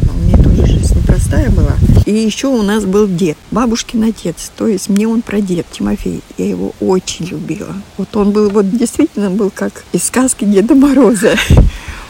Она 0.00 0.12
мне 0.24 0.42
тоже 0.42 0.64
жизнь 0.64 0.91
непростая 1.02 1.50
была. 1.50 1.72
И 2.06 2.12
еще 2.12 2.48
у 2.48 2.62
нас 2.62 2.84
был 2.84 3.06
дед, 3.06 3.36
бабушкин 3.50 4.04
отец. 4.04 4.50
То 4.56 4.66
есть 4.66 4.88
мне 4.88 5.06
он 5.06 5.22
про 5.22 5.40
дед 5.40 5.66
Тимофей. 5.70 6.20
Я 6.38 6.48
его 6.48 6.72
очень 6.80 7.26
любила. 7.26 7.74
Вот 7.96 8.14
он 8.16 8.30
был, 8.30 8.50
вот 8.50 8.70
действительно 8.70 9.30
был 9.30 9.50
как 9.50 9.84
из 9.92 10.04
сказки 10.04 10.44
Деда 10.44 10.74
Мороза. 10.74 11.36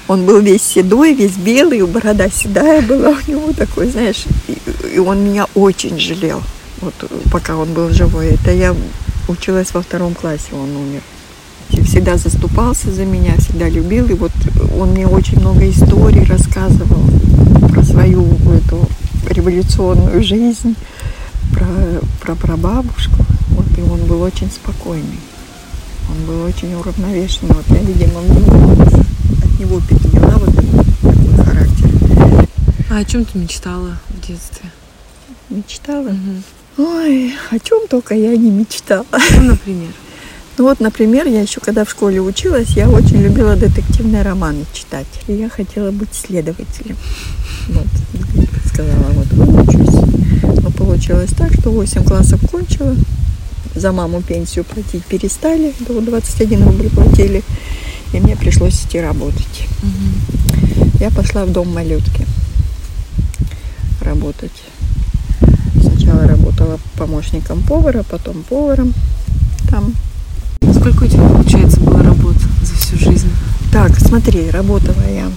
Он 0.09 0.27
был 0.27 0.41
весь 0.41 0.63
седой, 0.63 1.15
весь 1.15 1.37
белый, 1.37 1.87
борода 1.87 2.29
седая 2.29 2.83
была 2.83 3.11
у 3.11 3.31
него 3.31 3.53
такой, 3.53 3.89
знаешь, 3.89 4.25
и, 4.49 4.59
и 4.97 4.99
он 4.99 5.25
меня 5.25 5.47
очень 5.55 5.99
жалел, 5.99 6.43
вот 6.81 6.93
пока 7.31 7.57
он 7.57 7.73
был 7.73 7.89
живой. 7.91 8.31
Это 8.31 8.51
я 8.51 8.75
училась 9.29 9.73
во 9.73 9.81
втором 9.81 10.15
классе, 10.15 10.49
он 10.53 10.77
умер. 10.77 11.03
Всегда 11.85 12.17
заступался 12.17 12.91
за 12.91 13.05
меня, 13.05 13.37
всегда 13.39 13.69
любил. 13.69 14.07
И 14.07 14.15
вот 14.15 14.33
он 14.77 14.91
мне 14.91 15.07
очень 15.07 15.39
много 15.39 15.67
историй 15.71 16.25
рассказывал 16.25 17.03
свою 17.85 18.25
эту 18.55 18.87
революционную 19.29 20.23
жизнь, 20.23 20.77
про, 21.53 21.67
про 22.21 22.35
прабабушку. 22.35 23.25
Вот, 23.51 23.67
и 23.79 23.83
он 23.83 24.05
был 24.07 24.23
очень 24.23 24.51
спокойный. 24.51 25.21
Он 26.09 26.27
был 26.27 26.43
очень 26.45 26.75
уравновешенный. 26.75 27.55
Вот 27.55 27.65
я, 27.69 27.83
видимо, 27.83 28.21
от 28.21 29.61
него 29.61 29.81
переняла 29.81 30.39
вот 30.39 30.55
такой, 30.55 31.45
характер. 31.45 32.49
А 32.91 32.99
о 32.99 33.05
чем 33.05 33.25
ты 33.25 33.39
мечтала 33.39 33.97
в 34.09 34.27
детстве? 34.27 34.71
Мечтала? 35.51 36.09
Угу. 36.09 36.85
Ой, 36.85 37.35
о 37.51 37.59
чем 37.59 37.87
только 37.89 38.15
я 38.15 38.37
не 38.37 38.51
мечтала. 38.51 39.07
Ну, 39.37 39.43
например? 39.43 39.91
Ну 40.59 40.65
вот, 40.65 40.81
например, 40.81 41.27
я 41.27 41.41
еще 41.41 41.61
когда 41.61 41.85
в 41.85 41.91
школе 41.91 42.21
училась, 42.21 42.71
я 42.77 42.91
очень 42.91 43.23
любила 43.23 43.57
детективные 43.57 44.23
романы 44.23 44.65
читать. 44.73 45.07
И 45.27 45.33
я 45.33 45.49
хотела 45.49 45.91
быть 45.91 46.13
следователем. 46.13 46.97
Вот, 47.69 47.87
сказала, 48.67 49.07
вот 49.13 49.27
выучусь. 49.29 50.63
Но 50.63 50.71
получилось 50.71 51.31
так, 51.31 51.53
что 51.55 51.71
8 51.71 52.05
классов 52.05 52.41
кончила, 52.51 52.95
за 53.75 53.93
маму 53.93 54.21
пенсию 54.21 54.65
платить 54.65 55.05
перестали, 55.07 55.73
до 55.81 56.01
21 56.01 56.65
рубль 56.65 56.91
платили, 56.91 57.43
и 58.13 58.21
мне 58.21 58.37
пришлось 58.37 58.85
идти 58.85 59.01
работать. 59.01 59.67
Угу. 59.83 60.91
Я 61.01 61.11
пошла 61.11 61.47
в 61.47 61.53
дом 61.53 61.73
малютки 61.73 62.27
работать. 64.03 64.63
Сначала 65.81 66.27
работала 66.27 66.79
помощником 66.97 67.63
повара, 67.63 68.03
потом 68.03 68.43
поваром 68.43 68.93
там 69.71 69.95
Сколько 70.83 71.05
у 71.05 71.07
тебя, 71.07 71.29
получается, 71.29 71.79
было 71.79 72.03
работ 72.03 72.35
за 72.61 72.75
всю 72.75 72.99
жизнь? 72.99 73.31
Так, 73.71 73.97
смотри, 74.01 74.51
работала 74.51 75.05
я. 75.09 75.31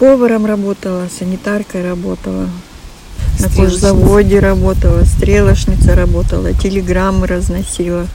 Поваром 0.00 0.46
работала, 0.46 1.04
санитаркой 1.16 1.88
работала, 1.88 2.48
на 3.38 3.48
кожзаводе 3.48 4.40
работала, 4.40 5.04
стрелочница 5.04 5.94
работала, 5.94 6.52
телеграммы 6.54 7.28
разносила, 7.28 8.08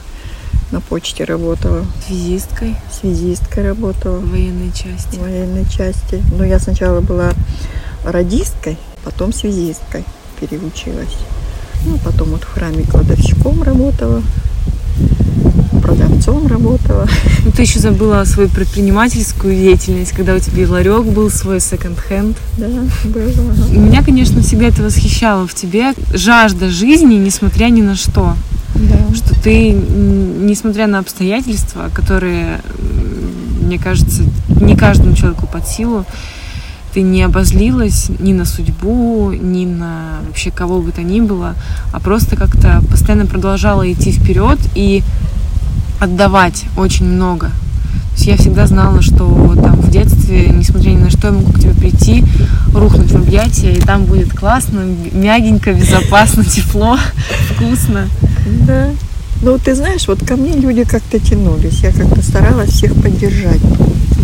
на 0.70 0.82
почте 0.82 1.24
работала. 1.24 1.86
Связисткой? 2.06 2.76
Связисткой 3.00 3.68
работала. 3.68 4.18
В 4.18 4.32
военной 4.32 4.70
части? 4.70 5.16
В 5.16 5.20
военной 5.22 5.64
части. 5.64 6.22
Но 6.36 6.44
я 6.44 6.58
сначала 6.58 7.00
была 7.00 7.32
радисткой, 8.04 8.76
потом 9.02 9.32
связисткой 9.32 10.04
переучилась. 10.38 11.16
Ну, 11.86 11.96
потом 12.04 12.32
вот 12.32 12.42
в 12.42 12.52
храме 12.52 12.84
кладовщиком 12.84 13.62
работала 13.62 14.22
продавцом 15.82 16.46
работала. 16.46 17.06
Ну, 17.44 17.50
ты 17.50 17.62
еще 17.62 17.80
забыла 17.80 18.24
свою 18.24 18.48
предпринимательскую 18.48 19.54
деятельность, 19.54 20.12
когда 20.12 20.34
у 20.34 20.38
тебя 20.38 20.70
ларек 20.70 21.04
был 21.04 21.30
свой 21.30 21.60
секонд-хенд. 21.60 22.36
Да, 22.56 22.68
было. 23.04 23.52
Меня, 23.70 24.02
конечно, 24.02 24.40
всегда 24.42 24.66
это 24.66 24.82
восхищало 24.82 25.46
в 25.46 25.54
тебе. 25.54 25.92
Жажда 26.14 26.70
жизни, 26.70 27.16
несмотря 27.16 27.66
ни 27.66 27.82
на 27.82 27.96
что. 27.96 28.34
Да. 28.74 29.14
Что 29.14 29.34
ты, 29.40 29.72
несмотря 29.72 30.86
на 30.86 30.98
обстоятельства, 31.00 31.90
которые, 31.92 32.60
мне 33.60 33.78
кажется, 33.78 34.22
не 34.60 34.76
каждому 34.76 35.14
человеку 35.14 35.46
под 35.46 35.66
силу, 35.66 36.06
ты 36.94 37.00
не 37.02 37.22
обозлилась 37.22 38.10
ни 38.18 38.32
на 38.32 38.44
судьбу, 38.44 39.32
ни 39.32 39.64
на 39.64 40.20
вообще 40.26 40.50
кого 40.50 40.80
бы 40.80 40.92
то 40.92 41.02
ни 41.02 41.20
было, 41.20 41.54
а 41.92 42.00
просто 42.00 42.36
как-то 42.36 42.82
постоянно 42.90 43.26
продолжала 43.26 43.90
идти 43.90 44.12
вперед 44.12 44.58
и 44.74 45.02
отдавать 46.02 46.64
очень 46.76 47.06
много. 47.06 47.46
То 47.46 48.16
есть 48.16 48.26
я 48.26 48.36
всегда 48.36 48.66
знала, 48.66 49.02
что 49.02 49.54
там 49.54 49.80
в 49.80 49.88
детстве, 49.88 50.48
несмотря 50.48 50.90
ни 50.90 50.96
на 50.96 51.10
что, 51.10 51.28
я 51.28 51.32
могу 51.32 51.52
к 51.52 51.60
тебе 51.60 51.74
прийти, 51.74 52.24
рухнуть 52.74 53.12
в 53.12 53.16
объятия, 53.16 53.72
и 53.72 53.80
там 53.80 54.04
будет 54.04 54.32
классно, 54.32 54.84
мягенько, 55.12 55.72
безопасно, 55.72 56.44
тепло, 56.56 56.98
вкусно. 57.50 58.08
Да. 58.66 58.90
Ну, 59.42 59.58
ты 59.58 59.74
знаешь, 59.76 60.08
вот 60.08 60.26
ко 60.26 60.36
мне 60.36 60.52
люди 60.52 60.84
как-то 60.84 61.20
тянулись. 61.20 61.82
Я 61.82 61.92
как-то 61.92 62.22
старалась 62.22 62.70
всех 62.70 62.94
поддержать. 62.94 63.60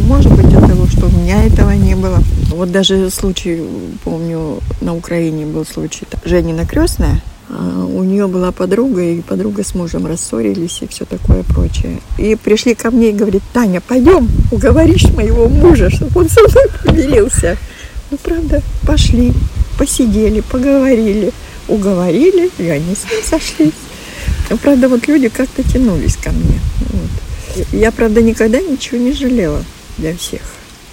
Может 0.07 0.33
быть, 0.33 0.53
от 0.55 0.67
того, 0.67 0.87
что 0.87 1.07
у 1.07 1.11
меня 1.11 1.45
этого 1.45 1.71
не 1.71 1.95
было. 1.95 2.23
Вот 2.51 2.73
даже 2.73 3.11
случай, 3.11 3.63
помню, 4.05 4.59
на 4.81 4.95
Украине 4.95 5.47
был 5.47 5.65
случай. 5.65 6.07
Женина 6.25 6.67
крестная, 6.67 7.21
у 7.49 8.03
нее 8.03 8.27
была 8.27 8.53
подруга, 8.53 9.03
и 9.03 9.21
подруга 9.21 9.65
с 9.65 9.75
мужем 9.75 10.07
рассорились 10.07 10.83
и 10.83 10.87
все 10.87 11.05
такое 11.05 11.43
прочее. 11.43 12.01
И 12.19 12.37
пришли 12.37 12.75
ко 12.75 12.91
мне 12.91 13.11
и 13.11 13.13
говорит, 13.13 13.43
Таня, 13.53 13.81
пойдем, 13.81 14.29
уговоришь 14.51 15.09
моего 15.15 15.49
мужа, 15.49 15.91
чтобы 15.91 16.21
он 16.21 16.29
со 16.29 16.41
мной 16.41 16.67
помирился. 16.85 17.57
Ну, 18.11 18.19
правда, 18.23 18.63
пошли, 18.87 19.33
посидели, 19.79 20.41
поговорили, 20.41 21.33
уговорили, 21.69 22.51
и 22.59 22.69
они 22.69 22.95
с 22.95 23.11
ним 23.11 23.23
сошлись. 23.25 23.73
Ну, 24.51 24.57
правда, 24.57 24.89
вот 24.89 25.07
люди 25.09 25.29
как-то 25.29 25.63
тянулись 25.63 26.17
ко 26.17 26.31
мне. 26.31 26.61
Вот. 26.81 27.67
Я, 27.73 27.93
правда, 27.93 28.23
никогда 28.23 28.61
ничего 28.61 28.99
не 28.99 29.13
жалела 29.13 29.63
для 29.99 30.17
всех. 30.17 30.43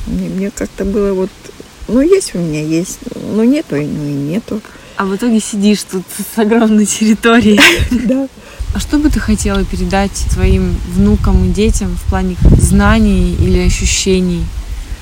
Мне, 0.08 0.30
мне 0.30 0.52
как-то 0.52 0.86
было 0.86 1.14
вот, 1.14 1.30
ну, 1.88 2.02
есть 2.02 2.36
у 2.36 2.40
меня, 2.40 2.62
есть, 2.62 3.00
ну, 3.16 3.44
нету, 3.44 3.76
ну, 3.76 3.82
и 3.82 3.86
нету. 3.86 4.62
А 4.98 5.06
в 5.06 5.16
итоге 5.16 5.40
сидишь 5.40 5.84
тут 5.84 6.04
с 6.10 6.38
огромной 6.38 6.86
территорией. 6.86 7.60
Да. 8.06 8.28
А 8.74 8.80
что 8.80 8.98
бы 8.98 9.10
ты 9.10 9.22
хотела 9.22 9.64
передать 9.64 10.12
своим 10.32 10.76
внукам 10.94 11.46
и 11.46 11.54
детям 11.54 11.96
в 11.96 12.10
плане 12.10 12.36
знаний 12.58 13.34
или 13.36 13.60
ощущений 13.60 14.46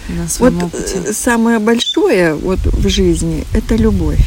на 0.10 0.28
своем 0.28 0.60
вот 0.60 0.66
опыте? 0.66 1.02
Э, 1.06 1.12
самое 1.14 1.58
большое 1.58 2.36
вот 2.36 2.60
в 2.60 2.88
жизни– 2.88 3.46
это 3.54 3.76
любовь 3.76 4.24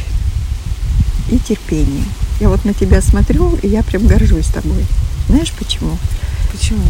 и 1.31 1.39
терпение. 1.39 2.03
Я 2.41 2.49
вот 2.49 2.65
на 2.65 2.73
тебя 2.73 3.01
смотрю, 3.01 3.57
и 3.63 3.67
я 3.69 3.83
прям 3.83 4.05
горжусь 4.05 4.47
тобой. 4.47 4.85
Знаешь 5.29 5.53
почему? 5.57 5.97
Почему? 6.51 6.83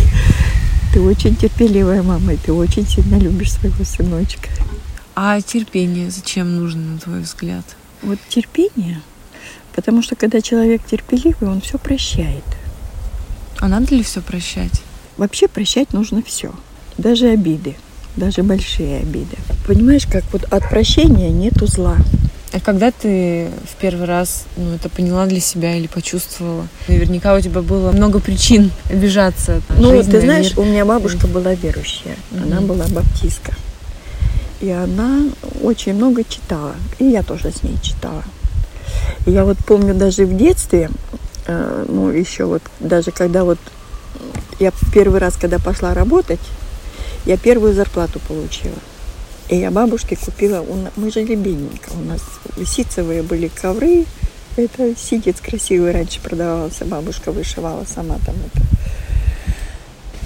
Ты 0.94 1.00
очень 1.00 1.36
терпеливая 1.36 2.02
мама, 2.02 2.34
и 2.34 2.36
ты 2.36 2.52
очень 2.52 2.86
сильно 2.86 3.16
любишь 3.16 3.52
своего 3.52 3.84
сыночка. 3.84 4.48
А 5.16 5.40
терпение 5.40 6.10
зачем 6.10 6.56
нужно, 6.56 6.92
на 6.92 6.98
твой 6.98 7.20
взгляд? 7.20 7.64
Вот 8.04 8.18
терпение, 8.28 9.00
потому 9.74 10.02
что 10.02 10.14
когда 10.14 10.40
человек 10.40 10.82
терпеливый, 10.84 11.48
он 11.48 11.60
все 11.62 11.78
прощает. 11.78 12.44
А 13.60 13.68
надо 13.68 13.94
ли 13.94 14.02
все 14.02 14.20
прощать? 14.20 14.82
Вообще 15.16 15.48
прощать 15.48 15.92
нужно 15.94 16.22
все, 16.22 16.52
даже 16.98 17.28
обиды, 17.28 17.76
даже 18.16 18.42
большие 18.42 18.98
обиды. 18.98 19.36
Понимаешь, 19.66 20.06
как 20.06 20.24
вот 20.32 20.44
от 20.44 20.68
прощения 20.68 21.30
нету 21.30 21.66
зла. 21.66 21.96
А 22.52 22.60
когда 22.60 22.92
ты 22.92 23.48
в 23.72 23.80
первый 23.80 24.06
раз 24.06 24.44
ну, 24.56 24.74
это 24.74 24.88
поняла 24.88 25.26
для 25.26 25.40
себя 25.40 25.74
или 25.74 25.86
почувствовала? 25.86 26.68
Наверняка 26.86 27.34
у 27.34 27.40
тебя 27.40 27.62
было 27.62 27.90
много 27.90 28.20
причин 28.20 28.70
обижаться. 28.90 29.60
Ну, 29.78 29.90
жизнь, 29.90 30.10
ты 30.10 30.20
знаешь, 30.20 30.50
мир. 30.50 30.60
у 30.60 30.64
меня 30.64 30.84
бабушка 30.84 31.26
была 31.26 31.54
верующая. 31.54 32.16
Mm-hmm. 32.30 32.42
Она 32.42 32.60
была 32.60 32.86
баптистка. 32.88 33.54
И 34.60 34.70
она 34.70 35.22
очень 35.62 35.94
много 35.94 36.24
читала. 36.24 36.74
И 36.98 37.04
я 37.04 37.22
тоже 37.22 37.50
с 37.50 37.62
ней 37.62 37.78
читала. 37.82 38.24
Я 39.26 39.44
вот 39.44 39.58
помню 39.58 39.94
даже 39.94 40.26
в 40.26 40.36
детстве, 40.36 40.90
э, 41.46 41.84
ну, 41.88 42.10
еще 42.10 42.44
вот, 42.44 42.62
даже 42.80 43.10
когда 43.10 43.44
вот 43.44 43.58
я 44.60 44.72
первый 44.92 45.20
раз, 45.20 45.36
когда 45.36 45.58
пошла 45.58 45.94
работать, 45.94 46.40
я 47.26 47.36
первую 47.36 47.74
зарплату 47.74 48.20
получила. 48.28 48.78
И 49.48 49.56
я 49.56 49.70
бабушке 49.70 50.16
купила, 50.16 50.64
мы 50.96 51.10
жили 51.10 51.34
бедненько, 51.34 51.90
у 51.92 52.04
нас 52.04 52.22
ситцевые 52.66 53.22
были 53.22 53.48
ковры, 53.48 54.06
это 54.56 54.94
ситец 54.96 55.40
красивый 55.40 55.92
раньше 55.92 56.20
продавался, 56.20 56.84
бабушка 56.84 57.32
вышивала 57.32 57.84
сама 57.84 58.16
там 58.24 58.36
это. 58.36 58.64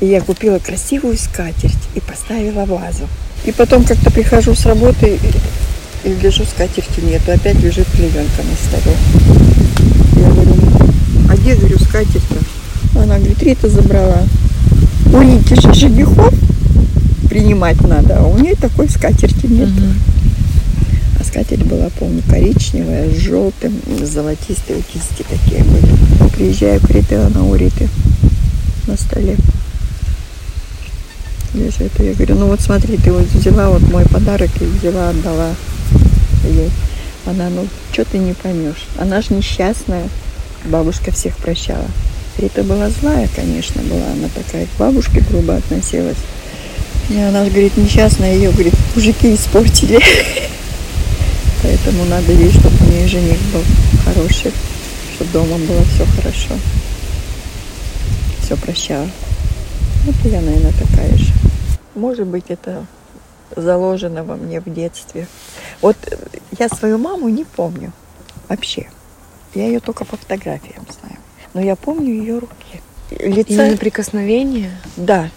И 0.01 0.07
я 0.07 0.21
купила 0.21 0.59
красивую 0.59 1.17
скатерть 1.19 1.89
и 1.95 2.01
поставила 2.01 2.65
вазу. 2.65 3.09
И 3.45 3.53
потом 3.53 3.85
как-то 3.85 4.11
прихожу 4.11 4.55
с 4.55 4.67
работы 4.67 5.19
и, 6.05 6.09
и 6.09 6.15
гляжу, 6.15 6.45
скатерти 6.45 7.01
нету, 7.01 7.33
опять 7.33 7.61
лежит 7.61 7.87
клеенка 7.93 8.43
на 8.43 8.57
столе. 8.57 8.97
Я 10.17 10.31
говорю, 10.31 10.55
а 11.31 11.37
где, 11.37 11.55
говорю, 11.55 11.79
скатерть-то? 11.79 13.01
Она 13.01 13.17
говорит, 13.17 13.43
Рита 13.43 13.69
забрала. 13.69 14.23
У 15.13 15.21
Рики 15.21 15.55
же 15.61 15.73
женихов 15.73 16.35
принимать 17.29 17.81
надо, 17.83 18.19
а 18.19 18.27
у 18.27 18.39
нее 18.39 18.55
такой 18.55 18.89
скатерти 18.89 19.47
нет. 19.47 19.69
Мгм. 19.69 19.95
А 21.21 21.25
Скатерть 21.25 21.65
была, 21.65 21.89
помню, 21.99 22.23
коричневая, 22.29 23.11
с 23.11 23.17
желтым, 23.17 23.75
золотистые 24.03 24.83
кисти 24.83 25.25
такие 25.29 25.65
были. 25.65 25.89
Приезжаю 26.35 26.81
к 26.81 26.91
Рите, 26.91 27.19
она 27.19 27.45
у 27.45 27.55
Риты 27.55 27.89
на 28.87 28.97
столе 28.97 29.37
лежит. 31.55 31.93
Я 31.99 32.15
говорю, 32.15 32.35
ну 32.37 32.47
вот 32.47 32.61
смотри, 32.61 32.97
ты 32.97 33.13
вот 33.13 33.27
взяла 33.27 33.71
вот 33.71 33.83
мой 33.83 34.05
подарок 34.07 34.51
и 34.61 34.65
взяла, 34.65 35.11
отдала 35.11 35.55
ей. 36.45 36.71
Она, 37.27 37.51
ну, 37.51 37.67
что 37.93 38.05
ты 38.05 38.19
не 38.19 38.33
поймешь? 38.33 38.87
Она 38.99 39.21
же 39.21 39.35
несчастная. 39.35 40.09
Бабушка 40.65 41.13
всех 41.13 41.37
прощала. 41.37 41.87
Рита 42.39 42.63
была 42.63 42.91
злая, 42.91 43.29
конечно, 43.35 43.83
была. 43.83 44.07
Она 44.13 44.29
такая 44.35 44.67
к 44.67 44.79
бабушке 44.79 45.21
грубо 45.29 45.57
относилась. 45.57 46.17
И 47.11 47.19
она 47.19 47.45
же, 47.45 47.51
говорит, 47.51 47.77
несчастная 47.77 48.35
ее, 48.35 48.51
говорит, 48.51 48.75
мужики 48.95 49.35
испортили. 49.35 49.99
Поэтому 51.63 52.05
надо 52.05 52.33
ей, 52.33 52.51
чтобы 52.51 52.77
у 52.81 52.91
нее 52.91 53.09
жених 53.09 53.39
был 53.53 53.63
хороший, 54.05 54.53
чтобы 55.15 55.33
дома 55.33 55.59
было 55.59 55.83
все 55.85 56.07
хорошо. 56.17 56.55
Все 58.43 58.57
прощала. 58.57 59.09
Вот 60.05 60.15
я, 60.25 60.41
наверное, 60.41 60.73
такая 60.73 61.17
же. 61.17 61.33
Может 61.95 62.27
быть, 62.27 62.47
это 62.49 62.87
заложено 63.55 64.25
во 64.25 64.37
мне 64.37 64.61
в 64.61 64.73
детстве. 64.73 65.27
Вот 65.81 65.97
я 66.59 66.69
свою 66.69 66.99
маму 66.99 67.29
не 67.29 67.45
помню 67.45 67.93
вообще. 68.49 68.89
Я 69.55 69.67
ее 69.67 69.81
только 69.81 70.05
по 70.05 70.17
фотографиям 70.17 70.87
знаю. 71.01 71.17
Но 71.55 71.61
я 71.61 71.77
помню 71.77 72.13
ее 72.13 72.39
руки. 72.39 72.81
Лица... 73.11 73.65
Именно 73.65 73.77
прикосновение? 73.77 74.71
Да. 74.97 75.31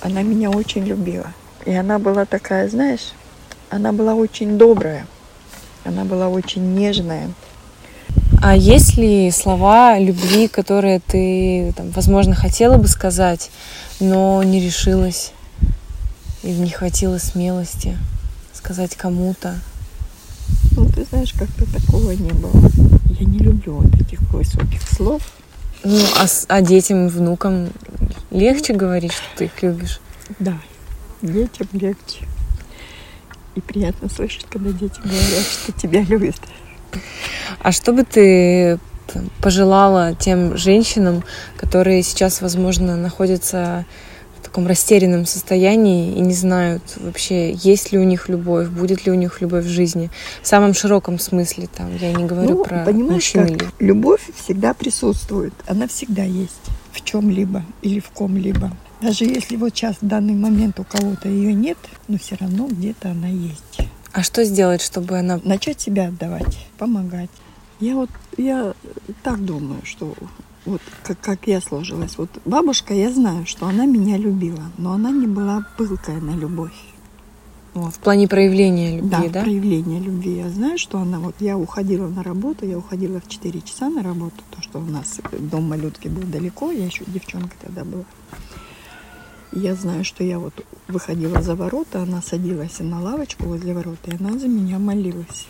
Она 0.00 0.22
меня 0.22 0.50
очень 0.50 0.84
любила. 0.84 1.32
И 1.64 1.72
она 1.72 1.98
была 1.98 2.24
такая, 2.24 2.68
знаешь, 2.68 3.12
она 3.70 3.92
была 3.92 4.14
очень 4.14 4.56
добрая. 4.56 5.06
Она 5.84 6.04
была 6.04 6.28
очень 6.28 6.74
нежная. 6.74 7.30
А 8.42 8.54
есть 8.54 8.96
ли 8.96 9.30
слова 9.30 9.98
любви, 9.98 10.48
которые 10.48 11.00
ты, 11.00 11.72
там, 11.76 11.90
возможно, 11.90 12.34
хотела 12.34 12.76
бы 12.76 12.86
сказать, 12.86 13.50
но 14.00 14.42
не 14.42 14.60
решилась? 14.60 15.32
Или 16.42 16.58
не 16.58 16.70
хватило 16.70 17.18
смелости 17.18 17.96
сказать 18.52 18.94
кому-то? 18.94 19.58
Ну, 20.72 20.88
ты 20.88 21.04
знаешь, 21.04 21.32
как-то 21.32 21.64
такого 21.72 22.10
не 22.12 22.30
было. 22.32 22.70
Я 23.18 23.26
не 23.26 23.38
люблю 23.38 23.76
вот 23.76 23.94
этих 23.94 24.20
высоких 24.32 24.82
слов. 24.82 25.22
Ну, 25.82 25.98
а, 26.16 26.26
а 26.48 26.60
детям, 26.62 27.08
внукам 27.08 27.70
легче 28.30 28.74
говорить, 28.74 29.12
что 29.12 29.24
ты 29.36 29.44
их 29.46 29.62
любишь? 29.62 30.00
Да, 30.38 30.58
детям 31.22 31.68
легче. 31.72 32.26
И 33.54 33.60
приятно 33.60 34.08
слышать, 34.08 34.46
когда 34.50 34.70
дети 34.70 34.98
говорят, 35.00 35.46
что 35.62 35.72
тебя 35.72 36.02
любят. 36.02 36.36
А 37.66 37.72
что 37.72 37.92
бы 37.92 38.04
ты 38.04 38.78
пожелала 39.42 40.14
тем 40.14 40.56
женщинам, 40.56 41.24
которые 41.56 42.04
сейчас, 42.04 42.40
возможно, 42.40 42.94
находятся 42.94 43.84
в 44.38 44.44
таком 44.44 44.68
растерянном 44.68 45.26
состоянии 45.26 46.14
и 46.14 46.20
не 46.20 46.32
знают 46.32 46.84
вообще, 46.94 47.54
есть 47.54 47.90
ли 47.90 47.98
у 47.98 48.04
них 48.04 48.28
любовь, 48.28 48.68
будет 48.68 49.04
ли 49.04 49.10
у 49.10 49.16
них 49.16 49.40
любовь 49.40 49.64
в 49.64 49.68
жизни. 49.68 50.10
В 50.42 50.46
самом 50.46 50.74
широком 50.74 51.18
смысле, 51.18 51.68
там, 51.76 51.90
я 51.96 52.12
не 52.12 52.24
говорю 52.24 52.58
ну, 52.58 52.64
про 52.64 52.84
понимаешь, 52.84 53.34
мужчин. 53.34 53.58
Как? 53.58 53.72
Любовь 53.80 54.22
всегда 54.36 54.72
присутствует, 54.72 55.52
она 55.66 55.88
всегда 55.88 56.22
есть 56.22 56.52
в 56.92 57.02
чем-либо 57.02 57.64
или 57.82 57.98
в 57.98 58.10
ком-либо. 58.10 58.70
Даже 59.02 59.24
если 59.24 59.56
вот 59.56 59.70
сейчас 59.70 59.96
в 60.00 60.06
данный 60.06 60.34
момент 60.34 60.78
у 60.78 60.84
кого-то 60.84 61.28
ее 61.28 61.52
нет, 61.52 61.78
но 62.06 62.16
все 62.16 62.36
равно 62.36 62.68
где-то 62.68 63.10
она 63.10 63.26
есть. 63.26 63.88
А 64.12 64.22
что 64.22 64.44
сделать, 64.44 64.82
чтобы 64.82 65.18
она... 65.18 65.40
Начать 65.42 65.80
себя 65.80 66.06
отдавать, 66.06 66.56
помогать. 66.78 67.28
Я 67.80 67.94
вот, 67.94 68.10
я 68.36 68.74
так 69.22 69.44
думаю, 69.44 69.80
что 69.84 70.14
вот 70.64 70.80
как, 71.02 71.20
как 71.20 71.46
я 71.46 71.60
сложилась. 71.60 72.16
Вот 72.18 72.30
бабушка, 72.44 72.94
я 72.94 73.12
знаю, 73.12 73.46
что 73.46 73.66
она 73.66 73.86
меня 73.86 74.16
любила, 74.16 74.64
но 74.78 74.92
она 74.92 75.10
не 75.10 75.26
была 75.26 75.66
пылкая 75.76 76.20
на 76.20 76.34
любовь. 76.34 76.74
Вот. 77.74 77.94
В 77.94 77.98
плане 77.98 78.26
проявления 78.26 78.96
любви, 78.96 79.10
да? 79.10 79.28
Да, 79.28 79.42
проявления 79.42 80.00
любви. 80.00 80.38
Я 80.38 80.48
знаю, 80.48 80.78
что 80.78 80.98
она 80.98 81.20
вот, 81.20 81.34
я 81.40 81.58
уходила 81.58 82.08
на 82.08 82.22
работу, 82.22 82.64
я 82.64 82.78
уходила 82.78 83.20
в 83.20 83.28
4 83.28 83.60
часа 83.60 83.90
на 83.90 84.02
работу, 84.02 84.36
то, 84.50 84.62
что 84.62 84.78
у 84.78 84.84
нас 84.84 85.20
дом 85.38 85.64
малютки 85.64 86.08
был 86.08 86.22
далеко, 86.22 86.72
я 86.72 86.86
еще 86.86 87.04
девчонка 87.06 87.54
тогда 87.60 87.84
была. 87.84 88.04
Я 89.52 89.74
знаю, 89.74 90.04
что 90.04 90.24
я 90.24 90.38
вот 90.38 90.64
выходила 90.88 91.42
за 91.42 91.54
ворота, 91.54 92.02
она 92.02 92.22
садилась 92.22 92.78
на 92.78 93.00
лавочку 93.00 93.44
возле 93.44 93.74
ворот, 93.74 93.98
и 94.06 94.14
она 94.18 94.38
за 94.38 94.48
меня 94.48 94.78
молилась. 94.78 95.46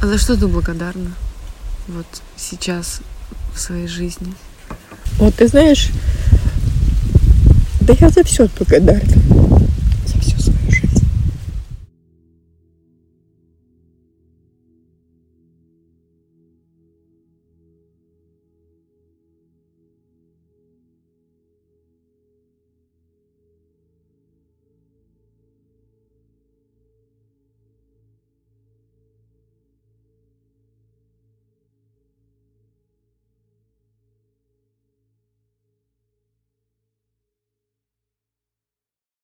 А 0.00 0.06
за 0.06 0.16
что 0.16 0.36
ты 0.36 0.46
благодарна? 0.46 1.10
Вот 1.88 2.06
сейчас 2.36 3.00
в 3.52 3.58
своей 3.58 3.88
жизни. 3.88 4.32
Вот 5.18 5.34
ты 5.34 5.48
знаешь, 5.48 5.88
да 7.80 7.94
я 7.98 8.08
за 8.08 8.22
все 8.22 8.48
благодарна. 8.56 9.17